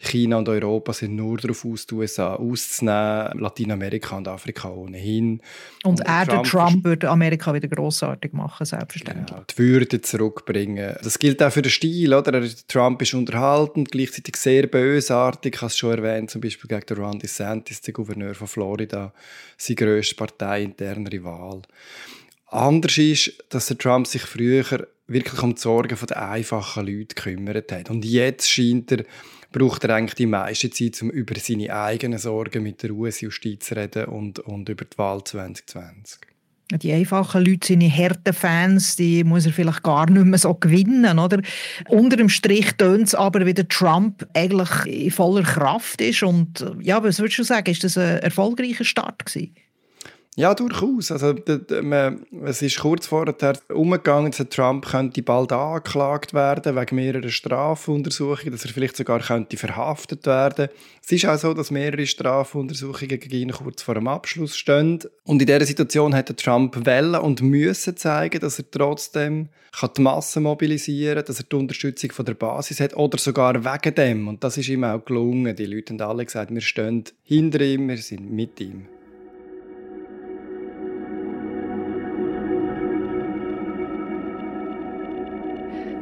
China 0.00 0.36
und 0.36 0.50
Europa 0.50 0.92
sind 0.92 1.16
nur 1.16 1.38
darauf 1.38 1.64
aus, 1.64 1.86
die 1.86 1.94
USA 1.94 2.34
auszunehmen, 2.34 3.40
Lateinamerika 3.40 4.18
und 4.18 4.28
Afrika 4.28 4.68
ohnehin. 4.68 5.40
Und, 5.82 6.00
und 6.00 6.00
er, 6.00 6.26
Trump, 6.26 6.42
der 6.42 6.42
Trump, 6.42 6.84
würde 6.84 7.08
Amerika 7.08 7.54
wieder 7.54 7.68
grossartig 7.68 8.34
machen, 8.34 8.66
selbstverständlich. 8.66 9.30
Ja, 9.30 9.44
die 9.48 9.58
Würde 9.58 10.00
zurückbringen. 10.02 10.94
Das 11.02 11.18
gilt 11.18 11.42
auch 11.42 11.52
für 11.52 11.62
den 11.62 11.70
Stil, 11.70 12.12
oder? 12.12 12.42
Trump 12.68 13.00
ist 13.00 13.14
unterhaltend, 13.14 13.90
gleichzeitig 13.90 14.36
sehr 14.36 14.66
bösartig. 14.66 15.54
Ich 15.54 15.60
habe 15.62 15.70
es 15.70 15.78
schon 15.78 15.96
erwähnt, 15.96 16.30
zum 16.30 16.42
Beispiel 16.42 16.68
gegen 16.68 17.00
Ron 17.00 17.18
DeSantis, 17.18 17.80
den 17.80 17.94
Gouverneur 17.94 18.09
von 18.34 18.46
Florida, 18.46 19.12
seine 19.56 19.76
grösste 19.76 20.14
Partei 20.14 20.62
interne 20.62 21.10
Rival. 21.10 21.62
Anders 22.46 22.98
ist, 22.98 23.44
dass 23.48 23.66
der 23.66 23.78
Trump 23.78 24.06
sich 24.06 24.22
früher 24.22 24.88
wirklich 25.06 25.42
um 25.42 25.54
die 25.54 25.60
Sorgen 25.60 25.96
der 26.08 26.30
einfachen 26.30 26.86
Leute 26.86 27.14
gekümmert 27.14 27.70
hat. 27.72 27.90
Und 27.90 28.04
jetzt 28.04 28.50
scheint 28.50 28.92
er, 28.92 29.04
braucht 29.52 29.84
er 29.84 29.94
eigentlich 29.94 30.14
die 30.14 30.26
meiste 30.26 30.70
Zeit, 30.70 31.00
um 31.02 31.10
über 31.10 31.38
seine 31.38 31.74
eigenen 31.74 32.18
Sorgen 32.18 32.62
mit 32.62 32.82
der 32.82 32.92
US-Justiz 32.92 33.66
zu 33.66 33.76
reden 33.76 34.06
und, 34.06 34.38
und 34.40 34.68
über 34.68 34.84
die 34.84 34.98
Wahl 34.98 35.22
2020 35.24 36.29
die 36.78 36.92
einfachen 36.92 37.44
Leute, 37.44 37.68
seine 37.68 37.90
harten 37.90 38.32
Fans, 38.32 38.96
die 38.96 39.24
muss 39.24 39.46
er 39.46 39.52
vielleicht 39.52 39.82
gar 39.82 40.08
nicht 40.08 40.24
mehr 40.24 40.38
so 40.38 40.54
gewinnen, 40.54 41.18
oder? 41.18 41.40
Unter 41.88 42.16
dem 42.16 42.28
Strich 42.28 42.72
tönt 42.72 43.08
es 43.08 43.14
aber, 43.14 43.46
wie 43.46 43.54
der 43.54 43.68
Trump 43.68 44.26
eigentlich 44.34 44.70
in 44.86 45.10
voller 45.10 45.42
Kraft 45.42 46.00
ist 46.00 46.22
und 46.22 46.64
ja, 46.80 47.02
was 47.02 47.18
würdest 47.18 47.38
du 47.38 47.44
sagen, 47.44 47.70
ist 47.70 47.84
das 47.84 47.98
ein 47.98 48.18
erfolgreicher 48.18 48.84
Start 48.84 49.26
gewesen? 49.26 49.54
Ja, 50.40 50.54
durchaus. 50.54 51.12
Also, 51.12 51.34
es 52.46 52.62
ist 52.62 52.78
kurz 52.78 53.06
vorher 53.06 53.34
umgegangen, 53.68 54.32
dass 54.32 54.48
Trump 54.48 54.86
könnte 54.86 55.22
bald 55.22 55.52
angeklagt 55.52 56.32
werden 56.32 56.76
wegen 56.76 56.96
mehrerer 56.96 57.28
Strafuntersuchungen, 57.28 58.50
dass 58.50 58.64
er 58.64 58.70
vielleicht 58.70 58.96
sogar 58.96 59.20
könnte 59.20 59.58
verhaftet 59.58 60.24
werden. 60.24 60.68
Es 61.04 61.12
ist 61.12 61.26
auch 61.26 61.36
so, 61.36 61.52
dass 61.52 61.70
mehrere 61.70 62.06
Strafuntersuchungen 62.06 63.20
gegen 63.20 63.30
ihn 63.30 63.52
kurz 63.52 63.82
vor 63.82 63.96
dem 63.96 64.08
Abschluss 64.08 64.56
stehen. 64.56 65.00
Und 65.24 65.42
in 65.42 65.46
dieser 65.46 65.66
Situation 65.66 66.14
hätte 66.14 66.34
Trump 66.34 66.86
wollen 66.86 67.16
und 67.16 67.42
müssen 67.42 67.98
zeigen, 67.98 68.40
dass 68.40 68.58
er 68.58 68.70
trotzdem 68.70 69.50
die 69.94 70.00
Massen 70.00 70.44
mobilisieren 70.44 71.16
kann, 71.16 71.26
dass 71.26 71.40
er 71.40 71.44
die 71.52 71.56
Unterstützung 71.56 72.12
von 72.12 72.24
der 72.24 72.32
Basis 72.32 72.80
hat 72.80 72.96
oder 72.96 73.18
sogar 73.18 73.62
wegen 73.62 73.94
dem. 73.94 74.28
Und 74.28 74.42
das 74.42 74.56
ist 74.56 74.70
ihm 74.70 74.84
auch 74.84 75.04
gelungen. 75.04 75.54
Die 75.54 75.66
Leute 75.66 75.92
haben 75.92 76.00
alle 76.00 76.24
gesagt, 76.24 76.50
wir 76.50 76.62
stehen 76.62 77.04
hinter 77.24 77.60
ihm, 77.60 77.90
wir 77.90 77.98
sind 77.98 78.32
mit 78.32 78.58
ihm. 78.58 78.86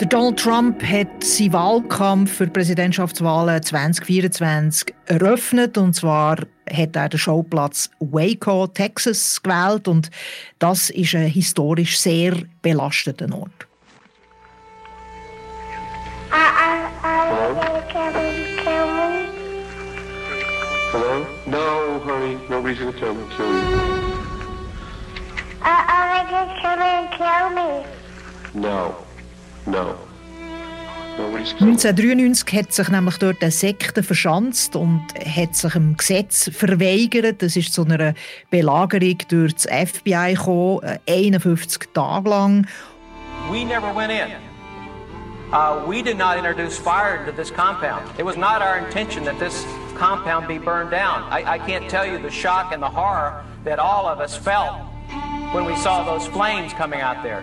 Der 0.00 0.06
Donald 0.06 0.38
Trump 0.38 0.80
hat 0.84 1.24
seinen 1.24 1.52
Wahlkampf 1.52 2.36
für 2.36 2.46
die 2.46 2.52
Präsidentschaftswahlen 2.52 3.60
2024 3.60 4.94
eröffnet. 5.06 5.76
Und 5.76 5.94
zwar 5.94 6.36
hat 6.72 6.94
er 6.94 7.08
den 7.08 7.18
Showplatz 7.18 7.90
Waco, 7.98 8.68
Texas, 8.68 9.42
gewählt. 9.42 9.88
Und 9.88 10.10
das 10.60 10.90
ist 10.90 11.16
ein 11.16 11.26
historisch 11.26 11.98
sehr 11.98 12.36
belasteter 12.62 13.26
Ort. 13.34 13.66
Hello? 20.92 21.26
No, 21.46 22.00
hurry. 22.04 22.38
Nobody's 22.48 22.78
gonna 22.78 22.92
come 22.92 23.18
and 23.18 23.30
kill 23.36 23.46
you. 23.46 23.78
Uh, 25.60 25.84
oh, 25.90 26.04
they 26.14 26.22
just 26.30 26.62
come 26.62 26.80
and 26.80 27.10
kill 27.10 27.50
me. 27.50 27.84
No. 28.54 29.07
No. 29.70 29.94
Nobody's 31.18 31.52
1993 31.54 32.58
hat 32.58 32.72
sich 32.72 32.88
nämlich 32.88 33.18
dort 33.18 33.42
eine 33.42 33.50
Sekte 33.50 34.02
verschanzt 34.02 34.76
und 34.76 35.02
hat 35.18 35.56
sich 35.56 35.74
im 35.74 35.96
Gesetz 35.96 36.50
verweigert. 36.54 37.42
Das 37.42 37.56
ist 37.56 37.74
zu 37.74 37.84
einer 37.84 38.14
Belagerung 38.50 39.18
durch 39.28 39.54
das 39.54 39.66
FBI 39.66 40.34
gekommen, 40.34 40.80
äh, 40.84 40.98
51 41.06 41.92
Tage 41.92 42.30
lang. 42.30 42.66
We 43.50 43.64
never 43.64 43.94
went 43.94 44.12
in. 44.12 44.30
Uh, 45.52 45.82
we 45.86 46.02
did 46.02 46.18
not 46.18 46.36
introduce 46.36 46.78
fire 46.78 47.16
into 47.16 47.32
this 47.32 47.50
compound. 47.50 48.04
It 48.18 48.24
was 48.24 48.36
not 48.36 48.62
our 48.62 48.76
intention 48.76 49.24
that 49.24 49.38
this 49.38 49.64
compound 49.96 50.46
be 50.46 50.58
burned 50.58 50.90
down. 50.90 51.24
I, 51.30 51.54
I 51.54 51.58
can't 51.58 51.88
tell 51.88 52.06
you 52.06 52.18
the 52.18 52.30
shock 52.30 52.72
and 52.72 52.82
the 52.82 52.90
horror 52.90 53.42
that 53.64 53.78
all 53.78 54.06
of 54.06 54.20
us 54.20 54.36
felt 54.36 54.76
when 55.52 55.64
we 55.64 55.74
saw 55.76 56.04
those 56.04 56.28
flames 56.28 56.72
coming 56.74 57.00
out 57.00 57.22
there. 57.22 57.42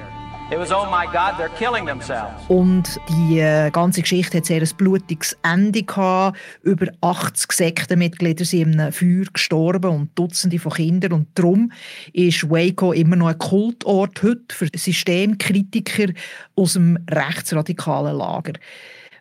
Oh. 2.48 2.60
Und 2.60 3.00
die 3.10 3.40
äh, 3.40 3.72
ganze 3.72 4.02
Geschichte 4.02 4.38
hat 4.38 4.46
sehr 4.46 4.62
ein 4.62 4.70
blutiges 4.78 5.36
Ende 5.42 5.82
gehabt. 5.82 6.38
Über 6.62 6.86
80 7.02 7.52
Sektenmitglieder 7.52 8.46
sind 8.46 8.74
in 8.74 8.80
einem 8.80 8.94
Feuer 8.94 9.26
gestorben 9.34 9.90
und 9.90 10.18
Dutzende 10.18 10.60
von 10.60 10.74
Kindern. 10.74 11.14
Und 11.14 11.30
darum 11.34 11.72
ist 12.14 12.48
Waco 12.48 12.94
immer 12.94 13.16
noch 13.16 13.30
ein 13.30 13.40
Kultort 13.40 14.22
heute 14.22 14.54
für 14.54 14.68
Systemkritiker 14.76 16.14
aus 16.56 16.74
dem 16.74 17.00
rechtsradikalen 17.10 18.16
Lager. 18.16 18.54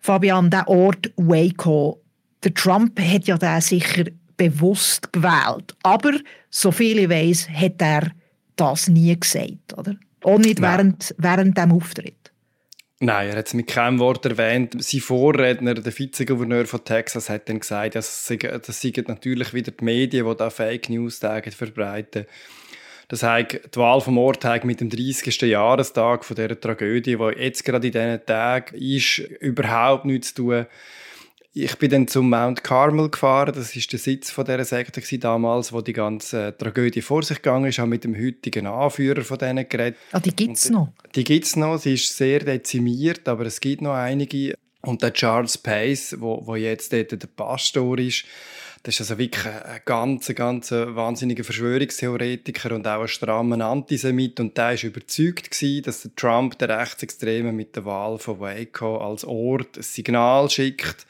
Fabian, 0.03 0.51
der 0.51 0.69
Ort 0.69 1.11
Waco, 1.17 2.03
der 2.43 2.53
Trump 2.53 3.01
hat 3.01 3.27
ja 3.27 3.39
den 3.39 3.63
sicher 3.63 4.05
bewusst 4.37 5.11
gewählt. 5.11 5.75
Aber, 5.83 6.13
so 6.51 6.69
ich 6.69 7.09
weiß, 7.09 7.49
hat 7.49 7.81
er 7.81 8.11
das 8.57 8.89
nie 8.89 9.19
gesagt, 9.19 9.73
oder? 9.79 9.95
Auch 10.25 10.39
nicht 10.39 10.61
während, 10.61 11.15
während 11.19 11.57
dem 11.57 11.73
Auftritt. 11.73 12.33
Nein, 13.01 13.29
er 13.29 13.37
hat 13.37 13.47
es 13.49 13.55
mit 13.55 13.67
keinem 13.67 13.99
Wort 13.99 14.25
erwähnt. 14.25 14.83
Sein 14.83 15.01
Vorredner, 15.01 15.75
der 15.75 15.99
Vizegouverneur 15.99 16.65
von 16.65 16.85
Texas, 16.85 17.29
hat 17.29 17.49
dann 17.49 17.61
gesagt, 17.61 17.95
das 17.97 18.27
seien 18.27 19.05
natürlich 19.07 19.53
wieder 19.53 19.73
die 19.73 19.85
Medien, 19.85 20.27
die 20.27 20.37
da 20.37 20.49
Fake 20.49 20.89
News 20.89 21.19
verbreiten. 21.19 22.25
Das 23.09 23.23
heißt, 23.23 23.61
die 23.75 23.79
Wahl 23.79 24.01
vom 24.01 24.17
Ort 24.17 24.45
hat 24.45 24.65
mit 24.65 24.81
dem 24.81 24.89
30. 24.89 25.43
Jahrestag 25.43 26.25
von 26.25 26.37
dieser 26.37 26.59
Tragödie, 26.59 27.17
die 27.17 27.41
jetzt 27.43 27.65
gerade 27.65 27.87
in 27.89 27.93
diesen 27.93 28.25
Tagen 28.25 28.75
ist, 28.77 29.19
überhaupt 29.19 30.07
nichts 30.07 30.33
zu 30.33 30.43
tun 30.43 30.67
ich 31.57 31.77
bin 31.79 31.89
dann 31.89 32.09
zum 32.09 32.29
Mount 32.31 32.65
Carmel 32.65 33.09
gefahren. 33.09 33.55
Das 33.55 33.77
ist 33.77 33.93
der 33.93 34.01
Sitz 34.01 34.31
von 34.31 34.45
dieser 34.45 34.65
Sekte 34.65 35.01
damals, 35.19 35.73
wo 35.73 35.81
die 35.81 35.93
ganze 35.93 36.55
Tragödie 36.59 37.01
vor 37.01 37.23
sich 37.23 37.37
gegangen 37.37 37.67
ist. 37.67 37.77
Ich 37.77 37.79
habe 37.79 37.91
mit 37.91 38.03
dem 38.03 38.17
heutigen 38.17 38.67
Anführer 38.67 39.23
von 39.23 39.39
denen 39.39 39.69
geredet. 39.69 39.97
Ah, 40.11 40.19
die 40.19 40.35
gibt 40.35 40.57
es 40.57 40.69
noch? 40.69 40.93
Die 41.15 41.23
gibt 41.23 41.47
es 41.47 41.55
noch. 41.55 41.79
Sie 41.79 41.95
ist 41.95 42.17
sehr 42.17 42.41
dezimiert, 42.41 43.29
aber 43.29 43.47
es 43.47 43.61
gibt 43.61 43.83
noch 43.83 43.95
einige. 43.95 44.55
Und 44.81 45.03
der 45.03 45.13
Charles 45.13 45.57
Pace, 45.57 46.17
wo, 46.19 46.45
wo 46.45 46.57
jetzt 46.57 46.93
dort 46.93 47.13
der 47.13 47.29
Pastor 47.29 47.99
ist, 47.99 48.25
das 48.83 48.97
ist 48.97 49.03
also 49.03 49.19
wirklich 49.19 49.47
ein 49.47 49.81
ganz, 49.85 50.35
ganz 50.35 50.73
wahnsinniger 50.73 51.45
Verschwörungstheoretiker 51.45 52.75
und 52.75 52.87
auch 52.87 53.03
ein 53.03 53.09
strammer 53.09 53.65
Antisemit. 53.65 54.41
Und 54.41 54.59
der 54.59 54.65
war 54.65 54.85
überzeugt, 54.85 55.53
gewesen, 55.53 55.85
dass 55.85 56.03
der 56.03 56.15
Trump, 56.17 56.59
der 56.59 56.81
Rechtsextreme, 56.81 57.53
mit 57.53 57.77
der 57.77 57.85
Wahl 57.85 58.19
von 58.19 58.41
Waco 58.41 58.99
als 58.99 59.25
Ort 59.25 59.79
ein 59.79 59.83
Signal 59.83 60.51
schickt, 60.51 61.07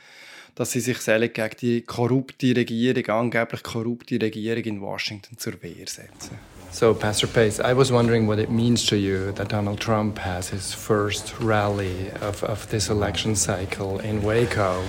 dass 0.54 0.72
sie 0.72 0.80
sich 0.80 0.98
gegen 1.04 1.50
die 1.60 1.80
korrupte 1.82 2.54
Regierung, 2.54 3.06
angeblich 3.08 3.62
korrupte 3.62 4.20
Regierung 4.20 4.64
in 4.64 4.80
Washington 4.80 5.36
zur 5.38 5.54
Wehr 5.62 5.86
setzen. 5.86 6.38
So, 6.70 6.92
Pastor 6.92 7.28
Pace, 7.28 7.60
I 7.60 7.72
was 7.72 7.92
wondering 7.92 8.26
what 8.26 8.40
it 8.40 8.50
means 8.50 8.84
to 8.86 8.96
you 8.96 9.30
that 9.36 9.48
Donald 9.48 9.78
Trump 9.78 10.18
has 10.18 10.48
his 10.48 10.74
first 10.74 11.32
rally 11.40 12.10
of, 12.20 12.42
of 12.42 12.68
this 12.70 12.88
election 12.88 13.36
cycle 13.36 14.00
in 14.00 14.24
Waco. 14.24 14.82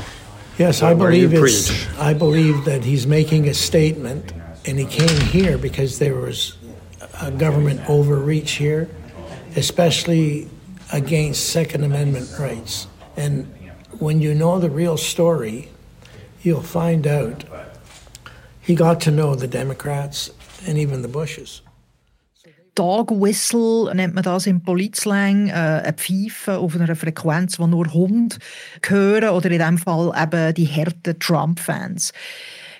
Yes, 0.57 0.81
I 0.81 0.95
believe 0.95 1.31
it's, 1.33 1.69
I 1.99 2.15
believe 2.15 2.65
that 2.65 2.83
he's 2.83 3.05
making 3.05 3.47
a 3.47 3.53
statement, 3.53 4.33
and 4.65 4.79
he 4.79 4.85
came 4.85 5.21
here 5.27 5.59
because 5.59 5.99
there 5.99 6.15
was 6.15 6.57
a 7.21 7.29
government 7.29 7.81
overreach 7.87 8.53
here, 8.53 8.89
especially 9.55 10.49
against 10.91 11.49
Second 11.51 11.83
Amendment 11.83 12.29
rights. 12.39 12.87
And 13.15 13.53
when 13.99 14.21
you 14.21 14.33
know 14.33 14.59
the 14.59 14.69
real 14.69 14.97
story, 14.97 15.69
you'll 16.41 16.61
find 16.61 17.07
out 17.07 17.43
he 18.61 18.75
got 18.75 18.99
to 19.01 19.11
know 19.11 19.35
the 19.35 19.47
Democrats 19.47 20.31
and 20.67 20.77
even 20.77 21.01
the 21.01 21.07
Bushes. 21.07 21.61
Dog 22.75 23.09
Whistle 23.09 23.89
nennt 23.95 24.13
man 24.15 24.23
das 24.23 24.47
im 24.47 24.61
Polizslang, 24.61 25.47
äh, 25.47 25.81
ein 25.85 25.95
Pfeifen 25.95 26.55
auf 26.55 26.75
einer 26.75 26.95
Frequenz, 26.95 27.55
die 27.55 27.67
nur 27.67 27.93
Hunde 27.93 28.35
hören 28.85 29.29
oder 29.29 29.49
in 29.49 29.59
dem 29.59 29.77
Fall 29.77 30.11
eben 30.21 30.53
die 30.53 30.67
harten 30.67 31.17
Trump-Fans. 31.17 32.11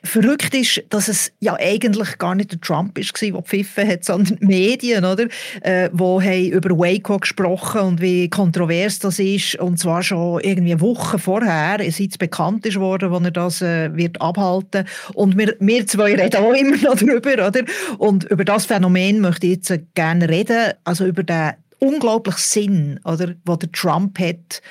Verrückt 0.06 0.54
ist, 0.54 0.84
dass 0.90 1.08
es 1.08 1.32
ja 1.40 1.56
eigentlich 1.60 2.18
gar 2.18 2.36
nicht 2.36 2.52
der 2.52 2.62
Trump 2.62 2.98
ist, 2.98 3.20
der 3.22 3.42
pfiffen 3.42 3.88
hat, 3.88 4.06
sondern 4.06 4.38
die 4.38 4.46
Medien, 4.46 5.06
oder? 5.06 5.28
Äh, 5.62 5.90
wo 5.92 6.22
haben 6.22 6.50
über 6.50 6.70
Waco 6.70 7.18
gesprochen 7.20 7.82
und 7.82 8.02
wie 8.02 8.30
kontrovers 8.30 9.00
das 9.00 9.20
ist. 9.20 9.56
Und 9.56 9.78
zwar 9.80 10.04
schon 10.04 10.40
irgendwie 10.42 10.80
Wochen 10.80 11.20
vorher, 11.20 11.80
seit 11.80 12.12
es 12.12 12.18
bekannt 12.18 12.66
ist 12.66 12.80
worden, 12.80 13.12
wo 13.12 13.18
er 13.18 13.32
das 13.32 13.62
äh, 13.62 13.96
wird 13.96 14.22
abhalten. 14.22 14.86
Und 15.14 15.38
wir, 15.38 15.56
wir 15.60 15.88
zwei 15.88 16.16
reden 16.16 16.44
auch 16.44 16.54
immer 16.54 16.78
noch 16.78 16.96
darüber, 16.96 17.48
oder? 17.48 17.64
Und 17.98 18.26
über 18.26 18.46
das 18.46 18.66
Phänomen 18.66 19.20
möchte 19.20 19.48
ich 19.48 19.54
jetzt 19.54 19.72
äh, 19.72 19.84
gerne 19.94 20.30
reden. 20.30 20.74
Also 20.84 21.06
über 21.06 21.24
den 21.24 21.54
unglaublichen 21.80 22.40
Sinn, 22.40 23.00
oder, 23.04 23.28
der 23.28 23.72
Trump 23.72 24.20
hat, 24.20 24.62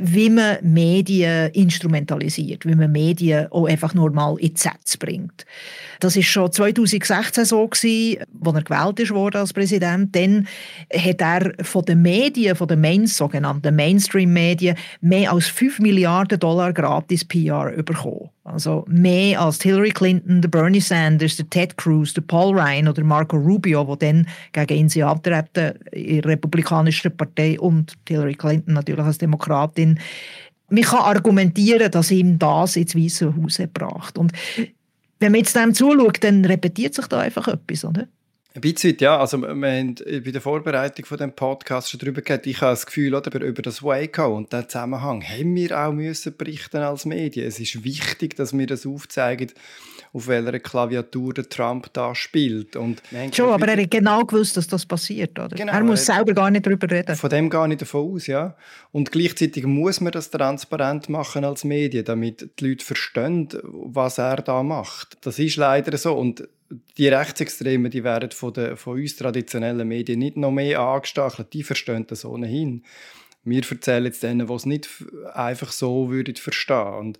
wie 0.00 0.28
man 0.28 0.58
Medien 0.62 1.50
instrumentalisiert, 1.52 2.66
wie 2.66 2.74
man 2.74 2.92
Medien 2.92 3.50
auch 3.50 3.66
einfach 3.66 3.94
nur 3.94 4.10
mal 4.10 4.36
in 4.38 4.52
die 4.54 4.60
Sätze 4.60 4.98
bringt. 4.98 5.46
Das 6.00 6.14
ist 6.14 6.26
schon 6.26 6.52
2016 6.52 7.44
so 7.46 7.66
gewesen, 7.66 8.18
als 8.44 8.54
er 8.54 8.62
gewählt 8.62 9.10
worden 9.10 9.38
als 9.38 9.52
Präsident. 9.52 10.14
Dann 10.14 10.46
hat 10.94 11.20
er 11.20 11.64
von 11.64 11.84
den 11.84 12.02
Medien, 12.02 12.54
von 12.54 12.68
den 12.68 12.80
Main, 12.80 13.06
sogenannten 13.06 13.74
Mainstream-Medien, 13.74 14.76
mehr 15.00 15.32
als 15.32 15.46
5 15.46 15.80
Milliarden 15.80 16.38
Dollar 16.38 16.72
gratis 16.72 17.24
PR 17.24 17.70
bekommen. 17.82 18.30
Also 18.48 18.84
mehr 18.88 19.42
als 19.42 19.60
Hillary 19.60 19.90
Clinton, 19.90 20.40
Bernie 20.40 20.80
Sanders, 20.80 21.36
der 21.36 21.50
Ted 21.50 21.76
Cruz, 21.76 22.14
Paul 22.26 22.58
Ryan 22.58 22.88
oder 22.88 23.04
Marco 23.04 23.36
Rubio, 23.36 23.86
wo 23.86 23.94
dann 23.94 24.26
gegen 24.52 24.74
ihn 24.74 24.88
sie 24.88 25.02
antreten 25.02 25.74
in 25.92 26.22
der 26.22 26.32
Republikanischen 26.32 27.14
Partei 27.14 27.60
und 27.60 27.94
Hillary 28.08 28.34
Clinton 28.34 28.74
natürlich 28.74 29.04
als 29.04 29.18
Demokratin. 29.78 29.98
Man 30.70 30.82
kann 30.82 31.00
argumentieren, 31.00 31.90
dass 31.90 32.10
ihm 32.10 32.38
das 32.38 32.76
ins 32.76 32.94
Weiße 32.94 33.34
Haus 33.34 33.56
gebracht 33.56 34.18
Und 34.18 34.32
wenn 35.18 35.32
man 35.32 35.40
jetzt 35.40 35.56
dem 35.56 35.72
zuschaut, 35.72 36.22
dann 36.22 36.44
repetiert 36.44 36.94
sich 36.94 37.06
da 37.06 37.20
einfach 37.20 37.48
etwas, 37.48 37.84
oder? 37.84 38.06
Ein 38.54 38.60
bisschen, 38.60 38.96
ja. 39.00 39.18
Also, 39.18 39.38
wir 39.38 39.48
haben 39.48 39.94
bei 39.94 40.30
der 40.30 40.40
Vorbereitung 40.40 41.04
von 41.04 41.16
dem 41.16 41.32
Podcast 41.32 41.90
schon 41.90 42.00
darüber 42.00 42.22
geredet. 42.22 42.46
Ich 42.46 42.60
habe 42.60 42.72
das 42.72 42.86
Gefühl, 42.86 43.14
oder, 43.14 43.40
über 43.40 43.62
das 43.62 43.82
Waco 43.82 44.36
und 44.36 44.52
den 44.52 44.68
Zusammenhang 44.68 45.22
haben 45.22 45.54
wir 45.54 45.78
auch 45.78 45.92
müssen 45.92 46.36
berichten 46.36 46.78
als 46.78 47.04
Medien. 47.04 47.46
Es 47.46 47.60
ist 47.60 47.84
wichtig, 47.84 48.36
dass 48.36 48.56
wir 48.56 48.66
das 48.66 48.84
aufzeigen, 48.84 49.52
auf 50.12 50.26
welcher 50.28 50.58
Klaviatur 50.58 51.34
der 51.34 51.48
Trump 51.48 51.92
da 51.92 52.14
spielt. 52.14 52.76
Und 52.76 53.02
Schon, 53.32 53.50
aber 53.50 53.68
er 53.68 53.82
hat 53.82 53.90
genau 53.90 54.24
gewusst, 54.24 54.56
dass 54.56 54.66
das 54.66 54.86
passiert. 54.86 55.38
Oder? 55.38 55.56
Genau, 55.56 55.72
er 55.72 55.84
muss 55.84 56.08
er 56.08 56.16
selber 56.16 56.34
gar 56.34 56.50
nicht 56.50 56.66
darüber 56.66 56.90
reden. 56.90 57.16
Von 57.16 57.30
dem 57.30 57.50
gar 57.50 57.68
nicht 57.68 57.82
davon 57.82 58.14
aus, 58.14 58.26
ja. 58.26 58.56
Und 58.92 59.12
gleichzeitig 59.12 59.64
muss 59.64 60.00
man 60.00 60.12
das 60.12 60.30
transparent 60.30 61.08
machen 61.08 61.44
als 61.44 61.64
Medien, 61.64 62.04
damit 62.04 62.50
die 62.58 62.68
Leute 62.68 62.84
verstehen, 62.84 63.48
was 63.62 64.18
er 64.18 64.36
da 64.36 64.62
macht. 64.62 65.18
Das 65.22 65.38
ist 65.38 65.56
leider 65.56 65.96
so. 65.96 66.14
Und 66.14 66.48
die 66.96 67.08
Rechtsextremen, 67.08 67.90
die 67.90 68.04
werden 68.04 68.30
von, 68.30 68.52
den, 68.52 68.76
von 68.76 69.00
uns 69.00 69.16
traditionellen 69.16 69.88
Medien 69.88 70.18
nicht 70.18 70.36
noch 70.36 70.50
mehr 70.50 70.80
angestachelt. 70.80 71.52
Die 71.52 71.62
verstehen 71.62 72.06
das 72.06 72.24
ohnehin. 72.24 72.84
Wir 73.44 73.62
erzählen 73.68 74.04
jetzt 74.04 74.22
denen, 74.22 74.46
die 74.46 74.52
es 74.52 74.66
nicht 74.66 74.88
einfach 75.32 75.72
so 75.72 76.10
würden 76.10 76.36
verstehen. 76.36 76.94
Und 76.94 77.18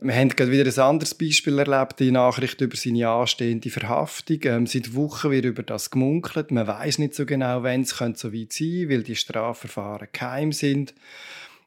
wir 0.00 0.14
haben 0.14 0.28
gerade 0.28 0.50
wieder 0.50 0.64
ein 0.64 0.88
anderes 0.88 1.14
Beispiel 1.14 1.58
erlebt, 1.58 2.00
die 2.00 2.10
Nachricht 2.10 2.60
über 2.60 2.76
seine 2.76 3.08
anstehende 3.08 3.70
Verhaftung. 3.70 4.38
Ähm, 4.42 4.66
seit 4.66 4.94
Wochen 4.94 5.30
wird 5.30 5.44
über 5.44 5.62
das 5.62 5.90
gemunkelt. 5.90 6.50
Man 6.50 6.66
weiß 6.66 6.98
nicht 6.98 7.14
so 7.14 7.26
genau, 7.26 7.62
wann 7.62 7.82
es 7.82 7.90
so 7.90 8.32
weit 8.32 8.52
sein 8.52 8.68
könnte, 8.68 8.90
weil 8.90 9.02
die 9.02 9.16
Strafverfahren 9.16 10.08
geheim 10.12 10.52
sind. 10.52 10.94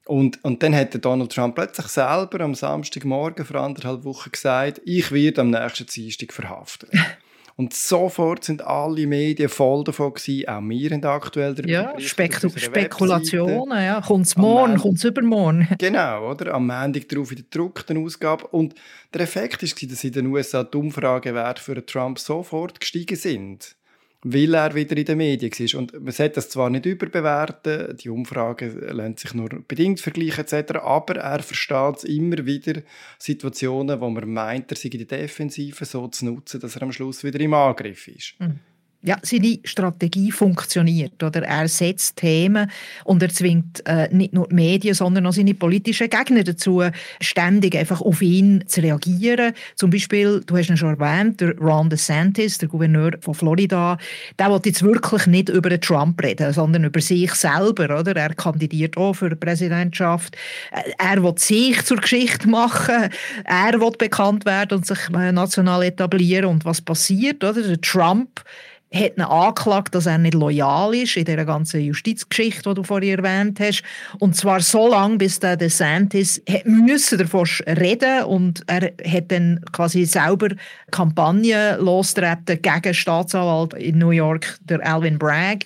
Und, 0.05 0.43
und 0.43 0.63
dann 0.63 0.75
hat 0.75 1.03
Donald 1.05 1.31
Trump 1.31 1.55
plötzlich 1.55 1.88
selber 1.88 2.41
am 2.41 2.55
Samstagmorgen 2.55 3.45
vor 3.45 3.57
anderthalb 3.57 4.03
Wochen 4.03 4.31
gesagt, 4.31 4.81
ich 4.83 5.12
werde 5.12 5.41
am 5.41 5.51
nächsten 5.51 5.86
Dienstag 5.86 6.33
verhaftet. 6.33 6.89
Und 7.60 7.74
sofort 7.74 8.46
sind 8.46 8.66
alle 8.66 9.06
Medien 9.06 9.50
voll 9.50 9.84
davon 9.84 10.13
gewesen, 10.13 10.48
auch 10.48 10.62
wir 10.62 10.92
haben 10.92 11.04
aktuell 11.04 11.54
darüber 11.54 11.70
Ja, 11.70 12.00
Spekul 12.00 12.58
Spekulationen, 12.58 13.84
ja. 13.84 14.00
Kommt 14.00 14.28
es 14.28 14.38
morgen, 14.38 14.78
kommt 14.78 15.00
es 15.00 15.04
übermorgen. 15.04 15.68
Genau, 15.78 16.32
oder? 16.32 16.54
Am 16.54 16.68
Montag 16.68 17.10
darauf 17.10 17.32
in 17.32 17.36
der 17.36 17.44
gedruckten 17.44 17.98
Ausgabe. 17.98 18.48
Und 18.48 18.75
der 19.13 19.20
Effekt 19.20 19.62
war, 19.62 19.89
dass 19.89 20.04
in 20.06 20.12
den 20.13 20.28
USA 20.28 20.63
die 20.63 20.78
Umfragewerte 20.78 21.62
für 21.62 21.86
Trump 21.86 22.18
sofort 22.18 22.80
gestiegen 22.80 23.18
sind 23.18 23.75
weil 24.22 24.54
er 24.54 24.76
wieder 24.76 24.98
in 24.98 25.06
den 25.06 25.18
Medien 25.18 25.52
war. 25.52 25.80
Und 25.80 25.94
man 25.94 26.12
sollte 26.12 26.36
das 26.36 26.50
zwar 26.50 26.70
nicht 26.70 26.86
überbewerten, 26.86 27.96
die 27.98 28.10
Umfragen 28.10 28.80
lassen 28.90 29.18
sich 29.18 29.34
nur 29.34 29.50
bedingt 29.68 30.00
vergleichen 30.02 30.46
etc., 30.46 30.76
aber 30.76 31.16
er 31.16 31.42
versteht 31.42 32.04
immer 32.04 32.46
wieder 32.46 32.82
Situationen, 33.18 34.02
wo 34.02 34.10
man 34.10 34.32
meint, 34.32 34.72
er 34.72 34.78
sei 34.78 34.90
in 34.90 35.08
der 35.08 35.20
Defensive 35.20 35.86
so 35.86 36.08
zu 36.08 36.26
nutzen, 36.26 36.60
dass 36.60 36.76
er 36.76 36.84
am 36.84 36.92
Schluss 36.92 37.24
wieder 37.24 37.40
im 37.40 37.54
Angriff 37.54 38.08
ist. 38.08 38.36
Mhm 38.40 38.60
ja, 39.01 39.18
seine 39.22 39.60
Strategie 39.63 40.32
funktioniert. 40.32 41.24
Oder? 41.24 41.44
Er 41.44 41.70
setzt 41.70 42.18
Themen 42.18 42.70
und 43.06 43.24
er 43.24 43.29
zwingt 43.29 43.82
äh, 43.88 44.13
nicht 44.13 44.34
nur 44.34 44.50
die 44.50 44.56
Medien, 44.56 44.94
sondern 44.94 45.25
auch 45.25 45.32
seine 45.32 45.53
politischen 45.53 46.10
Gegner 46.10 46.44
dazu, 46.44 46.84
ständig 47.22 47.77
einfach 47.77 48.01
auf 48.01 48.22
ihn 48.22 48.63
zu 48.68 48.82
reagieren. 48.82 49.53
Zum 49.75 49.89
Beispiel, 49.89 50.41
du 50.46 50.58
hast 50.58 50.70
ihn 50.70 50.75
schon 50.75 51.00
erwähnt, 51.00 51.39
der 51.39 51.58
Ron 51.58 51.89
DeSantis, 51.89 52.58
der 52.58 52.68
Gouverneur 52.68 53.12
von 53.22 53.34
Florida, 53.34 53.98
der 54.38 54.50
will 54.50 54.60
jetzt 54.65 54.84
wirklich 54.84 55.27
nicht 55.27 55.48
über 55.48 55.79
Trump 55.79 56.22
reden, 56.22 56.51
sondern 56.51 56.84
über 56.84 57.00
sich 57.00 57.34
selber. 57.36 58.00
Oder? 58.00 58.13
Er 58.18 58.34
kandidiert 58.34 58.98
auch 58.98 59.13
für 59.13 59.29
die 59.29 59.36
Präsidentschaft. 59.36 60.36
Äh, 60.72 60.91
er 60.98 61.24
will 61.24 61.38
sich 61.38 61.86
zur 61.86 61.98
Geschichte 61.98 62.50
machen. 62.50 63.10
Er 63.46 63.79
will 63.79 63.91
bekannt 63.98 64.46
werden 64.46 64.79
und 64.79 64.86
sich 64.86 65.00
äh, 65.15 65.32
national 65.32 65.84
etablieren. 65.84 66.46
Und 66.46 66.65
was 66.65 66.82
passiert? 66.82 67.41
Oder? 67.46 67.62
Der 67.62 67.79
Trump 67.79 68.44
hat 68.93 69.17
ihn 69.17 69.24
angeklagt, 69.24 69.93
dass 69.93 70.08
er 70.08 70.17
nicht 70.17 70.34
loyal 70.34 70.96
ist 70.96 71.15
in 71.15 71.25
dieser 71.25 71.46
ganzen 71.46 71.81
Justizgeschichte, 71.81 72.69
die 72.69 72.75
du 72.75 72.84
vorhin 72.84 73.19
erwähnt 73.19 73.60
hast. 73.60 73.84
Und 74.19 74.36
zwar 74.36 74.62
so 74.62 74.88
lange, 74.88 75.17
bis 75.17 75.39
der 75.39 75.58
DeSantis 75.58 76.41
müssen 76.65 77.19
davon 77.19 77.48
reden 77.67 78.24
und 78.24 78.63
er 78.67 78.91
hat 79.05 79.31
dann 79.31 79.62
quasi 79.72 80.05
selber 80.05 80.50
Kampagne 80.91 81.77
lostreten 81.77 82.62
gegen 82.62 82.93
Staatsanwalt 82.93 83.74
in 83.75 84.00
New 84.00 84.12
York, 84.12 84.58
der 84.62 84.86
Alvin 84.86 85.19
Bragg, 85.19 85.65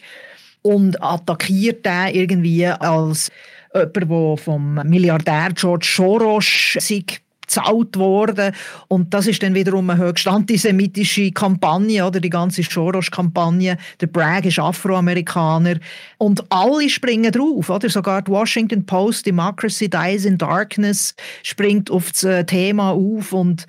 und 0.61 1.01
attackiert 1.01 1.85
den 1.85 2.07
irgendwie 2.13 2.67
als 2.67 3.31
jemand, 3.73 3.95
der 3.95 4.37
vom 4.37 4.75
Milliardär 4.83 5.49
George 5.53 5.87
Soros 5.95 6.77
sich 6.79 7.22
gezahlt 7.53 7.97
worden. 7.97 8.53
Und 8.87 9.13
das 9.13 9.27
ist 9.27 9.43
dann 9.43 9.53
wiederum 9.53 9.89
eine 9.89 10.01
höchst 10.01 10.27
antisemitische 10.27 11.31
Kampagne, 11.31 12.05
oder 12.05 12.19
die 12.19 12.29
ganze 12.29 12.63
Soros-Kampagne. 12.63 13.77
Der 13.99 14.07
Bragg 14.07 14.47
ist 14.47 14.59
Afroamerikaner. 14.59 15.75
Und 16.17 16.43
alle 16.51 16.89
springen 16.89 17.31
drauf, 17.31 17.69
oder? 17.69 17.89
Sogar 17.89 18.21
die 18.21 18.31
Washington 18.31 18.85
Post, 18.85 19.25
Democracy 19.25 19.89
Dies 19.89 20.25
in 20.25 20.37
Darkness, 20.37 21.15
springt 21.43 21.91
auf 21.91 22.11
das 22.11 22.23
äh, 22.23 22.43
Thema 22.45 22.91
auf 22.91 23.33
und 23.33 23.67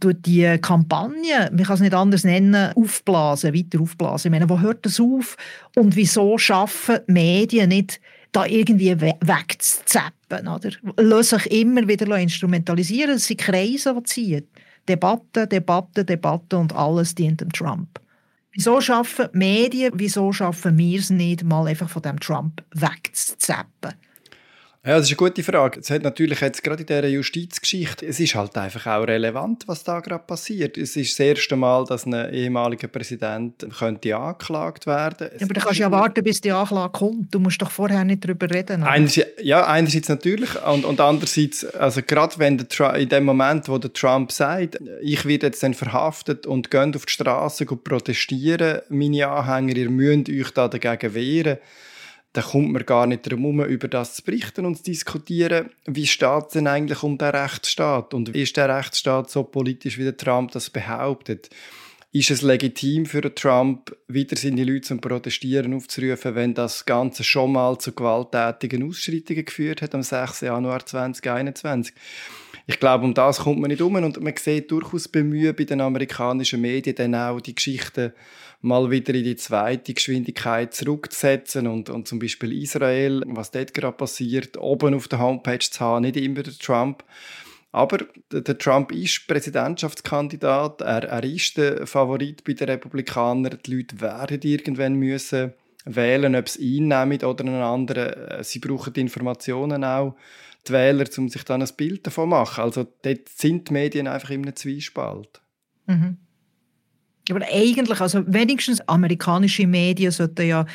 durch 0.00 0.16
die 0.22 0.56
Kampagne, 0.62 1.50
man 1.52 1.64
kann 1.64 1.74
es 1.74 1.80
nicht 1.80 1.92
anders 1.92 2.24
nennen, 2.24 2.72
aufblasen, 2.74 3.54
weiter 3.54 3.82
aufblasen. 3.82 4.32
Ich 4.32 4.38
meine, 4.38 4.48
wo 4.48 4.58
hört 4.58 4.86
das 4.86 4.98
auf? 4.98 5.36
Und 5.76 5.94
wieso 5.94 6.38
schaffen 6.38 7.00
Medien 7.06 7.68
nicht 7.68 8.00
da 8.32 8.46
irgendwie 8.46 8.98
wegzuzappen. 8.98 10.19
Oder? 10.32 10.70
Lassen 10.96 11.38
sich 11.38 11.50
immer 11.52 11.86
wieder 11.86 12.18
instrumentalisieren. 12.18 13.16
Es 13.16 13.26
sind 13.26 13.40
Kreise, 13.40 13.94
die 13.94 14.02
ziehen. 14.04 14.46
Debatte, 14.88 15.46
Debatte, 15.46 16.04
Debatte 16.04 16.56
und 16.58 16.74
alles 16.74 17.14
dient 17.14 17.40
dem 17.40 17.52
Trump. 17.52 18.00
Wieso 18.52 18.80
schaffen 18.80 19.28
Medien, 19.32 19.92
wieso 19.94 20.32
schaffen 20.32 20.76
wir 20.76 20.98
es 20.98 21.10
nicht, 21.10 21.44
mal 21.44 21.68
einfach 21.68 21.88
von 21.88 22.02
dem 22.02 22.18
Trump 22.18 22.64
wegzuzappen? 22.74 23.94
Ja, 24.82 24.96
das 24.96 25.10
ist 25.10 25.10
eine 25.10 25.28
gute 25.28 25.42
Frage. 25.42 25.80
Es 25.80 25.90
hat 25.90 26.04
natürlich 26.04 26.40
jetzt 26.40 26.64
gerade 26.64 26.80
in 26.80 26.86
dieser 26.86 27.06
Justizgeschichte, 27.06 28.06
es 28.06 28.18
ist 28.18 28.34
halt 28.34 28.56
einfach 28.56 28.86
auch 28.86 29.06
relevant, 29.06 29.64
was 29.68 29.84
da 29.84 30.00
gerade 30.00 30.24
passiert. 30.24 30.78
Es 30.78 30.96
ist 30.96 31.18
das 31.18 31.20
erste 31.20 31.54
Mal, 31.54 31.84
dass 31.84 32.06
ein 32.06 32.32
ehemaliger 32.32 32.88
Präsident 32.88 33.66
könnte 33.78 34.16
angeklagt 34.16 34.86
werden. 34.86 35.28
Ja, 35.36 35.44
aber 35.44 35.52
du 35.52 35.60
kannst 35.60 35.80
ja 35.80 35.90
warten, 35.90 36.24
bis 36.24 36.40
die 36.40 36.50
Anklage 36.50 36.92
kommt. 36.92 37.34
Du 37.34 37.40
musst 37.40 37.60
doch 37.60 37.70
vorher 37.70 38.06
nicht 38.06 38.24
darüber 38.24 38.48
reden. 38.50 38.82
Einerseits, 38.82 39.28
ja, 39.42 39.66
einerseits 39.66 40.08
natürlich 40.08 40.50
und, 40.64 40.86
und 40.86 40.98
andererseits, 40.98 41.66
also 41.74 42.00
gerade 42.00 42.38
wenn 42.38 42.56
der 42.56 42.94
in 42.94 43.10
dem 43.10 43.24
Moment, 43.24 43.68
wo 43.68 43.76
der 43.76 43.92
Trump 43.92 44.32
sagt, 44.32 44.78
ich 45.02 45.26
werde 45.26 45.48
jetzt 45.48 45.62
dann 45.62 45.74
verhaftet 45.74 46.46
und 46.46 46.70
geht 46.70 46.96
auf 46.96 47.04
die 47.04 47.12
Straße 47.12 47.66
und 47.66 47.84
protestieren, 47.84 48.80
meine 48.88 49.28
Anhänger, 49.28 49.76
ihr 49.76 49.90
müsst 49.90 50.30
euch 50.30 50.50
da 50.52 50.68
dagegen 50.68 51.12
wehren 51.12 51.58
da 52.32 52.42
kommt 52.42 52.70
man 52.70 52.86
gar 52.86 53.06
nicht 53.06 53.26
darum 53.26 53.58
herum, 53.58 53.64
über 53.64 53.88
das 53.88 54.14
zu 54.14 54.22
berichten 54.22 54.64
und 54.64 54.76
zu 54.76 54.84
diskutieren, 54.84 55.70
wie 55.86 56.06
steht 56.06 56.46
es 56.46 56.52
denn 56.52 56.68
eigentlich 56.68 57.02
um 57.02 57.18
den 57.18 57.28
Rechtsstaat 57.28 58.14
und 58.14 58.28
ist 58.30 58.56
der 58.56 58.68
Rechtsstaat 58.68 59.30
so 59.30 59.42
politisch, 59.42 59.98
wie 59.98 60.04
der 60.04 60.16
Trump 60.16 60.52
das 60.52 60.70
behauptet? 60.70 61.50
Ist 62.12 62.30
es 62.30 62.42
legitim 62.42 63.06
für 63.06 63.32
Trump, 63.32 63.96
wieder 64.08 64.36
seine 64.36 64.64
Leute 64.64 64.82
zum 64.82 65.00
Protestieren 65.00 65.74
aufzurufen, 65.74 66.34
wenn 66.34 66.54
das 66.54 66.84
Ganze 66.84 67.22
schon 67.22 67.52
mal 67.52 67.78
zu 67.78 67.92
gewalttätigen 67.92 68.88
Ausschreitungen 68.88 69.44
geführt 69.44 69.80
hat 69.80 69.94
am 69.94 70.02
6. 70.02 70.40
Januar 70.40 70.84
2021? 70.84 71.94
Ich 72.66 72.80
glaube, 72.80 73.04
um 73.04 73.14
das 73.14 73.38
kommt 73.38 73.60
man 73.60 73.70
nicht 73.70 73.80
um 73.80 73.94
und 73.94 74.20
man 74.20 74.34
sieht 74.36 74.70
durchaus 74.70 75.06
Bemühen 75.08 75.54
bei 75.54 75.64
den 75.64 75.80
amerikanischen 75.80 76.60
Medien 76.60 76.96
dann 76.96 77.14
auch 77.14 77.40
die 77.40 77.54
Geschichten 77.54 78.12
mal 78.60 78.90
wieder 78.90 79.14
in 79.14 79.24
die 79.24 79.36
zweite 79.36 79.94
Geschwindigkeit 79.94 80.74
zurückzusetzen 80.74 81.66
und, 81.66 81.88
und 81.88 82.06
zum 82.06 82.18
Beispiel 82.18 82.62
Israel, 82.62 83.22
was 83.26 83.50
dort 83.50 83.72
gerade 83.72 83.96
passiert, 83.96 84.58
oben 84.58 84.94
auf 84.94 85.08
der 85.08 85.18
Homepage 85.18 85.58
zu 85.58 85.80
haben, 85.80 86.02
nicht 86.02 86.16
immer 86.16 86.42
der 86.42 86.52
Trump. 86.54 87.04
Aber 87.72 87.98
der 88.32 88.58
Trump 88.58 88.90
ist 88.92 89.28
Präsidentschaftskandidat, 89.28 90.80
er, 90.80 91.04
er 91.04 91.24
ist 91.24 91.56
der 91.56 91.86
Favorit 91.86 92.42
bei 92.44 92.52
den 92.52 92.68
Republikanern. 92.68 93.58
Die 93.64 93.76
Leute 93.76 94.00
werden 94.00 94.40
irgendwann 94.42 94.94
müssen 94.94 95.52
wählen, 95.84 96.34
ob 96.34 96.48
sie 96.48 96.76
ihn 96.76 96.88
nehmen 96.88 97.22
oder 97.22 97.44
einen 97.44 97.62
anderen. 97.62 98.42
Sie 98.42 98.58
brauchen 98.58 98.92
die 98.92 99.00
Informationen 99.00 99.84
auch, 99.84 100.16
die 100.66 100.72
Wähler, 100.72 101.06
um 101.16 101.28
sich 101.28 101.44
dann 101.44 101.62
ein 101.62 101.68
Bild 101.76 102.06
davon 102.06 102.24
zu 102.24 102.36
machen. 102.36 102.64
Also 102.64 102.86
dort 103.02 103.28
sind 103.28 103.68
die 103.68 103.72
Medien 103.72 104.08
einfach 104.08 104.30
in 104.30 104.42
einem 104.42 104.56
Zwiespalt. 104.56 105.40
Mhm. 105.86 106.18
Aber 107.30 107.44
eigentlich, 107.50 108.00
also 108.00 108.22
wenigstens 108.26 108.80
amerikanische 108.88 109.66
Medien 109.66 110.10
sollten 110.10 110.46
ja 110.46 110.66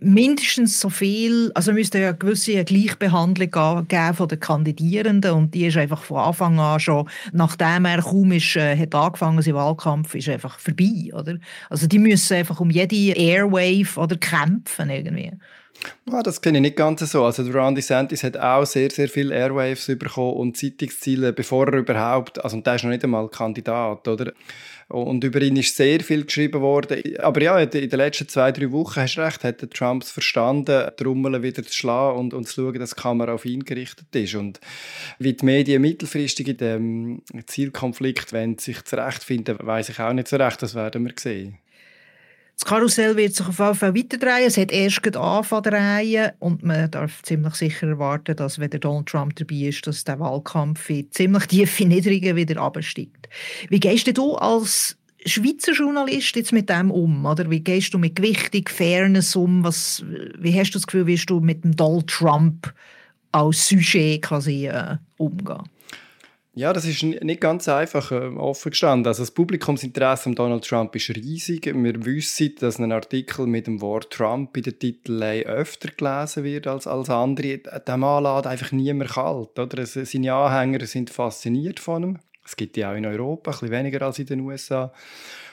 mindestens 0.00 0.80
so 0.80 0.88
viel, 0.88 1.52
also 1.54 1.72
müsste 1.72 1.98
ja 1.98 2.08
eine 2.08 2.18
gewisse 2.18 2.64
Gleichbehandlung 2.64 3.86
geben 3.86 4.14
von 4.14 4.28
den 4.28 4.40
Kandidierenden 4.40 5.32
und 5.32 5.54
die 5.54 5.66
ist 5.66 5.76
einfach 5.76 6.02
von 6.02 6.18
Anfang 6.18 6.58
an 6.58 6.80
schon, 6.80 7.08
nachdem 7.32 7.84
er 7.84 8.00
kaum 8.00 8.32
ist, 8.32 8.56
äh, 8.56 8.76
hat 8.76 8.94
angefangen, 8.94 9.42
sein 9.42 9.54
Wahlkampf, 9.54 10.14
ist 10.14 10.28
einfach 10.28 10.58
vorbei, 10.58 11.10
oder? 11.12 11.36
Also 11.68 11.86
die 11.86 11.98
müssen 11.98 12.34
einfach 12.34 12.60
um 12.60 12.70
jede 12.70 13.18
Airwave 13.18 13.98
oder 14.00 14.16
kämpfen 14.16 14.90
irgendwie. 14.90 15.32
Ja, 16.10 16.22
das 16.22 16.40
kenne 16.40 16.58
ich 16.58 16.62
nicht 16.62 16.76
ganz 16.76 17.00
so. 17.10 17.24
Also 17.24 17.44
der 17.44 17.54
Ron 17.54 17.74
DeSantis 17.74 18.22
hat 18.24 18.36
auch 18.36 18.64
sehr, 18.64 18.90
sehr 18.90 19.08
viele 19.08 19.34
Airwaves 19.34 19.86
bekommen 19.86 20.34
und 20.34 20.56
Zeitungsziele, 20.56 21.32
bevor 21.32 21.68
er 21.68 21.78
überhaupt, 21.78 22.42
also 22.42 22.56
und 22.56 22.66
der 22.66 22.74
ist 22.74 22.84
noch 22.84 22.90
nicht 22.90 23.04
einmal 23.04 23.28
Kandidat, 23.28 24.06
oder? 24.08 24.32
Und 24.90 25.22
über 25.22 25.40
ihn 25.40 25.56
ist 25.56 25.76
sehr 25.76 26.00
viel 26.00 26.24
geschrieben 26.24 26.60
worden. 26.60 27.16
Aber 27.18 27.40
ja, 27.40 27.60
in 27.60 27.70
den 27.70 27.90
letzten 27.90 28.28
zwei, 28.28 28.50
drei 28.50 28.72
Wochen, 28.72 29.00
hast 29.00 29.14
du 29.14 29.20
recht, 29.20 29.44
hat 29.44 29.62
der 29.62 29.70
Trump 29.70 30.02
verstanden, 30.02 30.90
die 30.98 31.04
wieder 31.04 31.62
zu 31.62 31.72
schlagen 31.72 32.18
und, 32.18 32.34
und 32.34 32.48
zu 32.48 32.54
schauen, 32.54 32.78
dass 32.80 32.96
die 32.96 33.00
Kamera 33.00 33.34
auf 33.34 33.44
ihn 33.44 33.64
gerichtet 33.64 34.08
ist. 34.16 34.34
Und 34.34 34.58
wie 35.20 35.34
die 35.34 35.44
Medien 35.44 35.80
mittelfristig 35.80 36.48
in 36.48 36.56
dem 36.56 37.22
Zielkonflikt 37.46 38.32
wenn 38.32 38.58
sich 38.58 38.82
zurechtfinden, 38.82 39.58
weiß 39.60 39.90
ich 39.90 40.00
auch 40.00 40.12
nicht 40.12 40.26
so 40.26 40.36
recht. 40.36 40.60
Das 40.60 40.74
werden 40.74 41.04
wir 41.04 41.14
sehen. 41.16 41.58
Das 42.60 42.68
Karussell 42.68 43.16
wird 43.16 43.34
sich 43.34 43.48
auf 43.48 43.58
jeden 43.58 43.74
Fall 43.74 43.94
weiterdrehen. 43.94 44.46
Es 44.46 44.58
hat 44.58 44.70
erst 44.70 45.16
angefangen 45.16 45.62
drehen 45.62 46.32
und 46.40 46.62
man 46.62 46.90
darf 46.90 47.22
ziemlich 47.22 47.54
sicher 47.54 47.88
erwarten, 47.88 48.36
dass, 48.36 48.58
wenn 48.58 48.68
der 48.68 48.80
Donald 48.80 49.06
Trump 49.06 49.34
dabei 49.36 49.68
ist, 49.68 49.86
dass 49.86 50.04
der 50.04 50.20
Wahlkampf 50.20 50.90
in 50.90 51.10
ziemlich 51.10 51.46
tiefe 51.46 51.86
Niedrigen 51.86 52.36
wieder 52.36 52.60
absteigt. 52.60 53.30
Wie 53.70 53.80
gehst 53.80 54.14
du 54.14 54.34
als 54.34 54.98
Schweizer 55.24 55.72
Journalist 55.72 56.36
jetzt 56.36 56.52
mit 56.52 56.68
dem 56.68 56.90
um? 56.90 57.24
Oder 57.24 57.48
wie 57.48 57.60
gehst 57.60 57.94
du 57.94 57.98
mit 57.98 58.16
Gewichtung, 58.16 58.68
Fairness 58.68 59.34
um? 59.34 59.64
Was, 59.64 60.04
wie 60.38 60.58
hast 60.58 60.72
du 60.72 60.78
das 60.78 60.86
Gefühl, 60.86 61.06
wie 61.06 61.16
du 61.16 61.40
mit 61.40 61.64
dem 61.64 61.74
Donald 61.74 62.08
Trump 62.08 62.74
als 63.32 63.68
Sujet 63.68 64.20
quasi 64.20 64.66
äh, 64.66 64.98
umgehen? 65.16 65.62
Ja, 66.60 66.74
das 66.74 66.84
ist 66.84 67.02
nicht 67.02 67.40
ganz 67.40 67.70
einfach 67.70 68.12
äh, 68.12 68.16
offen 68.36 68.68
gestanden. 68.68 69.06
Also 69.06 69.22
das 69.22 69.30
Publikumsinteresse 69.30 70.28
an 70.28 70.34
Donald 70.34 70.62
Trump 70.62 70.94
ist 70.94 71.08
riesig. 71.08 71.64
Wir 71.64 72.04
wissen, 72.04 72.54
dass 72.60 72.78
ein 72.78 72.92
Artikel 72.92 73.46
mit 73.46 73.66
dem 73.66 73.80
Wort 73.80 74.12
Trump 74.12 74.54
in 74.58 74.64
der 74.64 74.78
Titellei 74.78 75.46
öfter 75.46 75.88
gelesen 75.88 76.44
wird 76.44 76.66
als, 76.66 76.86
als 76.86 77.08
andere. 77.08 77.56
Der 77.56 77.96
Mann 77.96 78.24
lässt 78.24 78.46
einfach 78.46 78.72
niemand 78.72 79.12
kalt. 79.12 79.58
Oder? 79.58 79.86
Seine 79.86 80.34
Anhänger 80.34 80.84
sind 80.84 81.08
fasziniert 81.08 81.80
von 81.80 82.02
ihm. 82.02 82.18
Es 82.44 82.56
gibt 82.56 82.76
die 82.76 82.84
auch 82.84 82.94
in 82.94 83.06
Europa, 83.06 83.52
ein 83.52 83.54
bisschen 83.54 83.70
weniger 83.70 84.02
als 84.02 84.18
in 84.18 84.26
den 84.26 84.40
USA. 84.40 84.92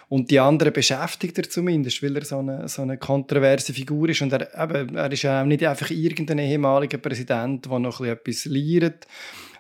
Und 0.10 0.30
die 0.30 0.42
anderen 0.42 0.74
beschäftigt 0.74 1.38
er 1.38 1.50
zumindest, 1.50 2.04
weil 2.04 2.18
er 2.18 2.26
so 2.26 2.40
eine, 2.40 2.68
so 2.68 2.82
eine 2.82 2.98
kontroverse 2.98 3.72
Figur 3.72 4.10
ist. 4.10 4.22
Und 4.22 4.34
er, 4.34 4.62
eben, 4.62 4.96
er 4.98 5.12
ist 5.12 5.26
auch 5.26 5.46
nicht 5.46 5.66
einfach 5.66 5.90
irgendein 5.90 6.40
ehemaliger 6.40 6.98
Präsident, 6.98 7.66
der 7.66 7.80
noch 7.80 8.02
etwas 8.02 8.44
lehrt, 8.44 9.08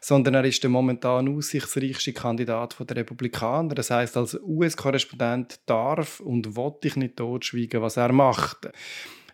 sondern 0.01 0.35
er 0.35 0.45
ist 0.45 0.63
der 0.63 0.69
momentan 0.69 1.35
aussichtsreichste 1.35 2.13
Kandidat 2.13 2.75
der 2.79 2.97
Republikaner. 2.97 3.75
Das 3.75 3.91
heißt, 3.91 4.17
als 4.17 4.39
US-Korrespondent 4.41 5.59
darf 5.65 6.19
und 6.19 6.55
will 6.55 6.73
ich 6.83 6.95
nicht 6.95 7.17
totschweigen, 7.17 7.81
was 7.81 7.97
er 7.97 8.11
macht. 8.11 8.69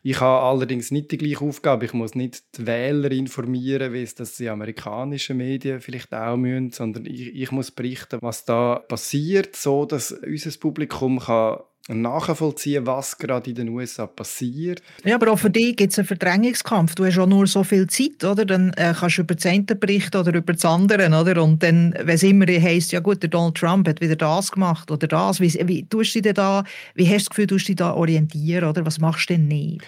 Ich 0.05 0.19
habe 0.19 0.45
allerdings 0.45 0.91
nicht 0.91 1.11
die 1.11 1.17
gleiche 1.17 1.45
Aufgabe. 1.45 1.85
Ich 1.85 1.93
muss 1.93 2.13
nicht 2.13 2.57
die 2.57 2.67
Wähler 2.67 3.09
informieren, 3.11 3.93
wie 3.93 4.03
es 4.03 4.15
das 4.15 4.35
die 4.35 4.49
amerikanischen 4.49 5.37
Medien 5.37 5.79
vielleicht 5.79 6.13
auch 6.13 6.35
müssen, 6.35 6.71
sondern 6.71 7.05
ich, 7.05 7.33
ich 7.33 7.51
muss 7.51 7.71
berichten, 7.71 8.19
was 8.21 8.43
da 8.43 8.79
passiert, 8.79 9.55
so 9.55 9.85
dass 9.85 10.11
unser 10.11 10.59
Publikum 10.59 11.19
kann 11.19 11.59
nachvollziehen, 11.89 12.85
was 12.87 13.17
gerade 13.17 13.49
in 13.49 13.55
den 13.55 13.69
USA 13.69 14.07
passiert. 14.07 14.81
Ja, 15.03 15.15
aber 15.15 15.31
auch 15.31 15.39
für 15.39 15.49
dich 15.49 15.75
gibt 15.75 15.91
es 15.91 15.99
einen 15.99 16.07
Verdrängungskampf. 16.07 16.95
Du 16.95 17.05
hast 17.05 17.17
auch 17.17 17.27
nur 17.27 17.45
so 17.45 17.63
viel 17.63 17.87
Zeit, 17.87 18.23
oder? 18.23 18.45
Dann 18.45 18.71
äh, 18.73 18.93
kannst 18.97 19.17
du 19.17 19.21
über 19.23 19.35
das 19.35 19.45
eine 19.45 19.63
berichten 19.63 20.17
oder 20.17 20.33
über 20.33 20.53
das 20.53 20.63
andere, 20.63 21.07
oder? 21.07 21.43
Und 21.43 21.61
dann, 21.61 21.93
wenn 21.99 22.15
es 22.15 22.23
immer 22.23 22.47
heisst, 22.47 22.93
ja 22.93 23.01
gut, 23.01 23.21
der 23.21 23.29
Donald 23.29 23.55
Trump 23.55 23.87
hat 23.87 23.99
wieder 23.99 24.15
das 24.15 24.51
gemacht 24.51 24.89
oder 24.91 25.07
das, 25.07 25.41
wie, 25.41 25.53
wie 25.67 25.85
tust 25.85 26.15
du 26.15 26.21
dich 26.21 26.33
da, 26.33 26.63
wie 26.95 27.05
hast 27.05 27.13
du 27.13 27.17
das 27.17 27.29
Gefühl, 27.29 27.47
du 27.47 27.57
dich 27.57 27.75
da 27.75 27.93
orientieren, 27.93 28.69
oder? 28.69 28.85
Was 28.85 28.99
machst 28.99 29.29
du 29.29 29.33
denn 29.33 29.47
nicht? 29.47 29.81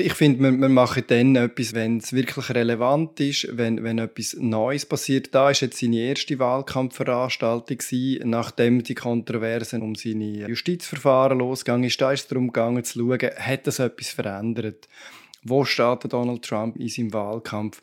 Ich 0.00 0.14
finde, 0.14 0.44
wir, 0.44 0.52
wir 0.52 0.68
machen 0.68 1.02
dann 1.08 1.34
etwas, 1.34 1.74
wenn 1.74 1.96
es 1.96 2.12
wirklich 2.12 2.50
relevant 2.50 3.18
ist, 3.18 3.48
wenn, 3.50 3.82
wenn 3.82 3.98
etwas 3.98 4.36
Neues 4.38 4.86
passiert. 4.86 5.34
Da 5.34 5.50
ist 5.50 5.60
jetzt 5.60 5.80
seine 5.80 5.96
erste 5.96 6.38
Wahlkampfveranstaltung 6.38 7.78
gewesen, 7.78 8.30
nachdem 8.30 8.84
die 8.84 8.94
Kontroversen 8.94 9.82
um 9.82 9.96
seine 9.96 10.46
Justizverfahren 10.46 11.40
losgegangen 11.40 11.82
ist. 11.82 12.00
Da 12.00 12.12
ist 12.12 12.22
es 12.22 12.28
darum 12.28 12.52
gegangen 12.52 12.84
zu 12.84 13.00
schauen, 13.00 13.30
hat 13.38 13.66
das 13.66 13.80
etwas 13.80 14.10
verändert? 14.10 14.86
Wo 15.42 15.64
steht 15.64 16.12
Donald 16.12 16.44
Trump 16.44 16.76
in 16.76 16.88
seinem 16.88 17.12
Wahlkampf? 17.12 17.82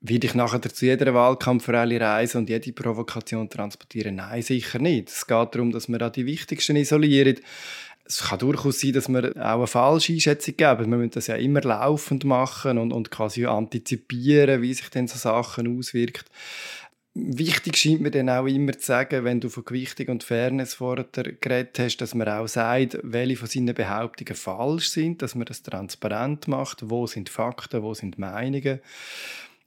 Will 0.00 0.24
ich 0.24 0.34
nachher 0.34 0.62
zu 0.62 0.86
jeder 0.86 1.12
Wahlkampfrallye 1.12 2.00
reisen 2.00 2.38
und 2.38 2.48
jede 2.48 2.72
Provokation 2.72 3.50
transportieren? 3.50 4.16
Nein, 4.16 4.40
sicher 4.40 4.78
nicht. 4.78 5.10
Es 5.10 5.26
geht 5.26 5.54
darum, 5.54 5.72
dass 5.72 5.90
wir 5.90 6.00
auch 6.00 6.10
die 6.10 6.24
Wichtigsten 6.24 6.76
isolieren 6.76 7.38
es 8.10 8.24
kann 8.24 8.40
durchaus 8.40 8.80
sein, 8.80 8.92
dass 8.92 9.08
wir 9.08 9.32
auch 9.36 9.58
eine 9.58 9.66
falsche 9.66 10.12
Einschätzung 10.12 10.56
geben. 10.56 10.90
Wir 10.90 10.96
müssen 10.98 11.12
das 11.12 11.28
ja 11.28 11.36
immer 11.36 11.60
laufend 11.60 12.24
machen 12.24 12.76
und, 12.78 12.92
und 12.92 13.10
quasi 13.10 13.46
antizipieren, 13.46 14.62
wie 14.62 14.74
sich 14.74 14.88
denn 14.90 15.06
so 15.06 15.16
Sachen 15.16 15.78
auswirken. 15.78 16.24
Wichtig 17.14 17.76
scheint 17.76 18.00
mir 18.00 18.10
dann 18.10 18.28
auch 18.28 18.46
immer 18.46 18.72
zu 18.72 18.86
sagen, 18.86 19.24
wenn 19.24 19.40
du 19.40 19.48
von 19.48 19.64
Gewichtung 19.64 20.08
und 20.08 20.24
Fairness 20.24 20.74
vorher 20.74 21.06
geredet 21.40 21.78
hast, 21.78 21.98
dass 21.98 22.14
man 22.14 22.28
auch 22.28 22.46
sagt, 22.46 22.98
welche 23.02 23.36
von 23.36 23.48
seinen 23.48 23.74
Behauptungen 23.74 24.34
falsch 24.34 24.90
sind, 24.90 25.22
dass 25.22 25.34
man 25.34 25.44
das 25.44 25.62
transparent 25.62 26.48
macht, 26.48 26.88
wo 26.88 27.06
sind 27.06 27.28
Fakten, 27.28 27.82
wo 27.82 27.94
sind 27.94 28.18
Meinungen. 28.18 28.80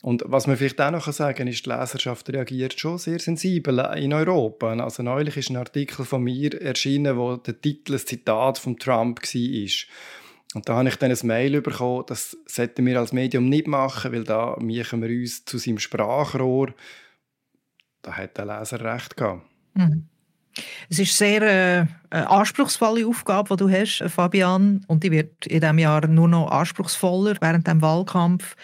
Und 0.04 0.22
was 0.26 0.48
man 0.48 0.58
vielleicht 0.58 0.82
auch 0.82 0.92
noch 0.92 1.10
sagen 1.14 1.38
kann, 1.38 1.48
ist, 1.48 1.66
die 1.66 1.70
Leserschaft 1.70 2.30
reagiert 2.30 2.78
schon 2.78 2.98
sehr 2.98 3.20
sensibel 3.20 3.80
in 3.96 4.12
Europa. 4.12 4.74
Also 4.74 5.02
neulich 5.02 5.38
ist 5.38 5.50
ein 5.50 5.56
Artikel 5.56 6.04
von 6.04 6.22
mir 6.22 6.62
erschienen, 6.62 7.16
wo 7.16 7.38
der 7.38 7.62
Titel 7.62 7.94
ein 7.94 8.00
Zitat 8.00 8.58
von 8.58 8.78
Trump 8.78 9.22
war. 9.22 9.70
Und 10.56 10.68
da 10.68 10.76
habe 10.76 10.90
ich 10.90 10.98
dann 10.98 11.10
ein 11.10 11.18
Mail 11.24 11.62
bekommen, 11.62 12.04
das 12.06 12.36
sollten 12.46 12.86
wir 12.86 13.00
als 13.00 13.14
Medium 13.14 13.48
nicht 13.48 13.66
machen, 13.66 14.12
weil 14.12 14.26
da 14.26 14.58
machen 14.60 15.02
wir 15.02 15.10
uns 15.10 15.46
zu 15.46 15.58
seinem 15.58 15.80
Sprachrohr. 15.80 16.74
Da 18.02 18.12
hat 18.12 18.38
der 18.38 18.46
Leser 18.46 18.84
recht 18.84 19.16
gehabt. 19.16 19.44
Mhm. 19.74 20.10
Es 20.90 21.00
ist 21.00 21.18
sehr 21.18 21.42
äh, 21.42 21.86
eine 22.10 22.30
anspruchsvolle 22.30 23.08
Aufgabe, 23.08 23.56
die 23.56 23.64
du 23.64 23.70
hast, 23.70 24.04
Fabian, 24.10 24.84
und 24.88 25.02
die 25.06 25.12
wird 25.12 25.48
in 25.48 25.62
diesem 25.62 25.80
Jahr 25.80 26.06
nur 26.08 26.28
noch 26.28 26.52
anspruchsvoller 26.52 27.38
während 27.40 27.68
dem 27.68 27.82
Wahlkampf 27.82 28.58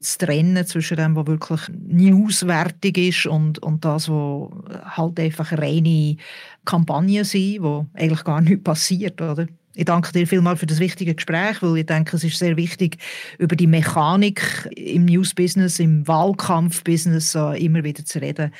zu 0.00 0.18
trennen 0.18 0.66
zwischen 0.66 0.96
dem, 0.96 1.16
was 1.16 1.26
wirklich 1.26 1.60
newswertig 1.70 2.98
ist 2.98 3.26
und, 3.26 3.58
und 3.60 3.84
das, 3.84 4.08
was 4.08 4.50
halt 4.96 5.18
einfach 5.18 5.52
reine 5.52 6.16
Kampagnen 6.64 7.24
sind, 7.24 7.62
wo 7.62 7.86
eigentlich 7.94 8.24
gar 8.24 8.40
nichts 8.40 8.62
passiert, 8.62 9.20
oder? 9.20 9.46
Ich 9.74 9.84
danke 9.84 10.12
dir 10.12 10.26
vielmals 10.26 10.58
für 10.58 10.66
das 10.66 10.80
wichtige 10.80 11.14
Gespräch, 11.14 11.62
weil 11.62 11.78
ich 11.78 11.86
denke, 11.86 12.16
es 12.16 12.24
ist 12.24 12.38
sehr 12.38 12.56
wichtig, 12.56 12.98
über 13.38 13.54
die 13.54 13.68
Mechanik 13.68 14.68
im 14.74 15.04
News-Business, 15.04 15.78
im 15.78 16.06
Wahlkampf-Business 16.08 17.36
äh, 17.36 17.64
immer 17.64 17.84
wieder 17.84 18.04
zu 18.04 18.20
reden. 18.20 18.52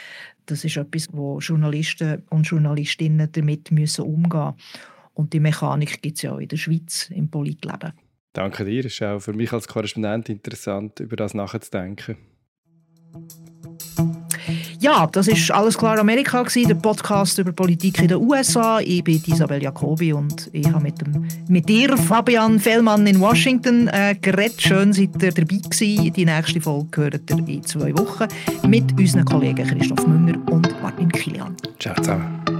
Das 0.47 0.65
ist 0.65 0.77
etwas, 0.77 1.09
wo 1.11 1.41
Journalisten 1.41 2.23
und 2.31 2.45
Journalistinnen 2.45 3.31
damit 3.33 3.73
müssen 3.73 4.05
umgehen 4.05 4.55
müssen. 4.55 4.55
Und 5.15 5.33
die 5.33 5.41
Mechanik 5.41 6.01
gibt 6.01 6.19
es 6.19 6.23
ja 6.23 6.35
auch 6.35 6.39
in 6.39 6.47
der 6.47 6.57
Schweiz 6.57 7.11
im 7.11 7.29
Politleben. 7.29 7.93
Danke 8.33 8.65
dir. 8.65 8.85
Es 8.85 8.93
ist 8.93 9.03
auch 9.03 9.21
für 9.21 9.33
mich 9.33 9.53
als 9.53 9.69
Korrespondent 9.69 10.29
interessant, 10.29 11.01
über 11.01 11.17
das 11.17 11.35
nachzudenken. 11.35 12.17
Ja, 14.81 15.07
das 15.07 15.27
ist 15.27 15.51
alles 15.51 15.77
klar 15.77 15.99
Amerika 15.99 16.43
gewesen, 16.43 16.69
der 16.69 16.77
Podcast 16.77 17.39
über 17.39 17.53
Politik 17.53 18.01
in 18.01 18.09
den 18.09 18.19
USA. 18.19 18.79
Ich 18.79 19.03
bin 19.03 19.21
Isabel 19.27 19.61
Jacobi 19.61 20.13
und 20.13 20.49
ich 20.53 20.67
habe 20.69 20.85
mit, 20.85 21.01
dem, 21.01 21.27
mit 21.49 21.69
dir, 21.69 21.97
Fabian 21.97 22.61
Fellmann 22.61 23.07
in 23.07 23.19
Washington, 23.19 23.89
äh, 23.89 24.15
geredet. 24.21 24.63
Schön, 24.63 24.93
seid 24.93 25.21
ihr 25.21 25.33
dabei 25.33 25.59
gewesen. 25.59 26.13
Die 26.13 26.25
nächste 26.25 26.61
Folge 26.61 27.03
hört 27.03 27.31
ihr 27.31 27.49
in 27.49 27.65
zwei 27.65 27.93
Wochen 27.99 28.29
mit 28.69 28.97
unseren 28.99 29.25
Kollegen 29.25 29.67
Christoph 29.67 30.07
Münger 30.07 30.39
und 30.51 30.81
Martin 30.81 31.11
Kilian. 31.11 31.57
Ciao 31.81 31.95
zusammen. 31.97 32.58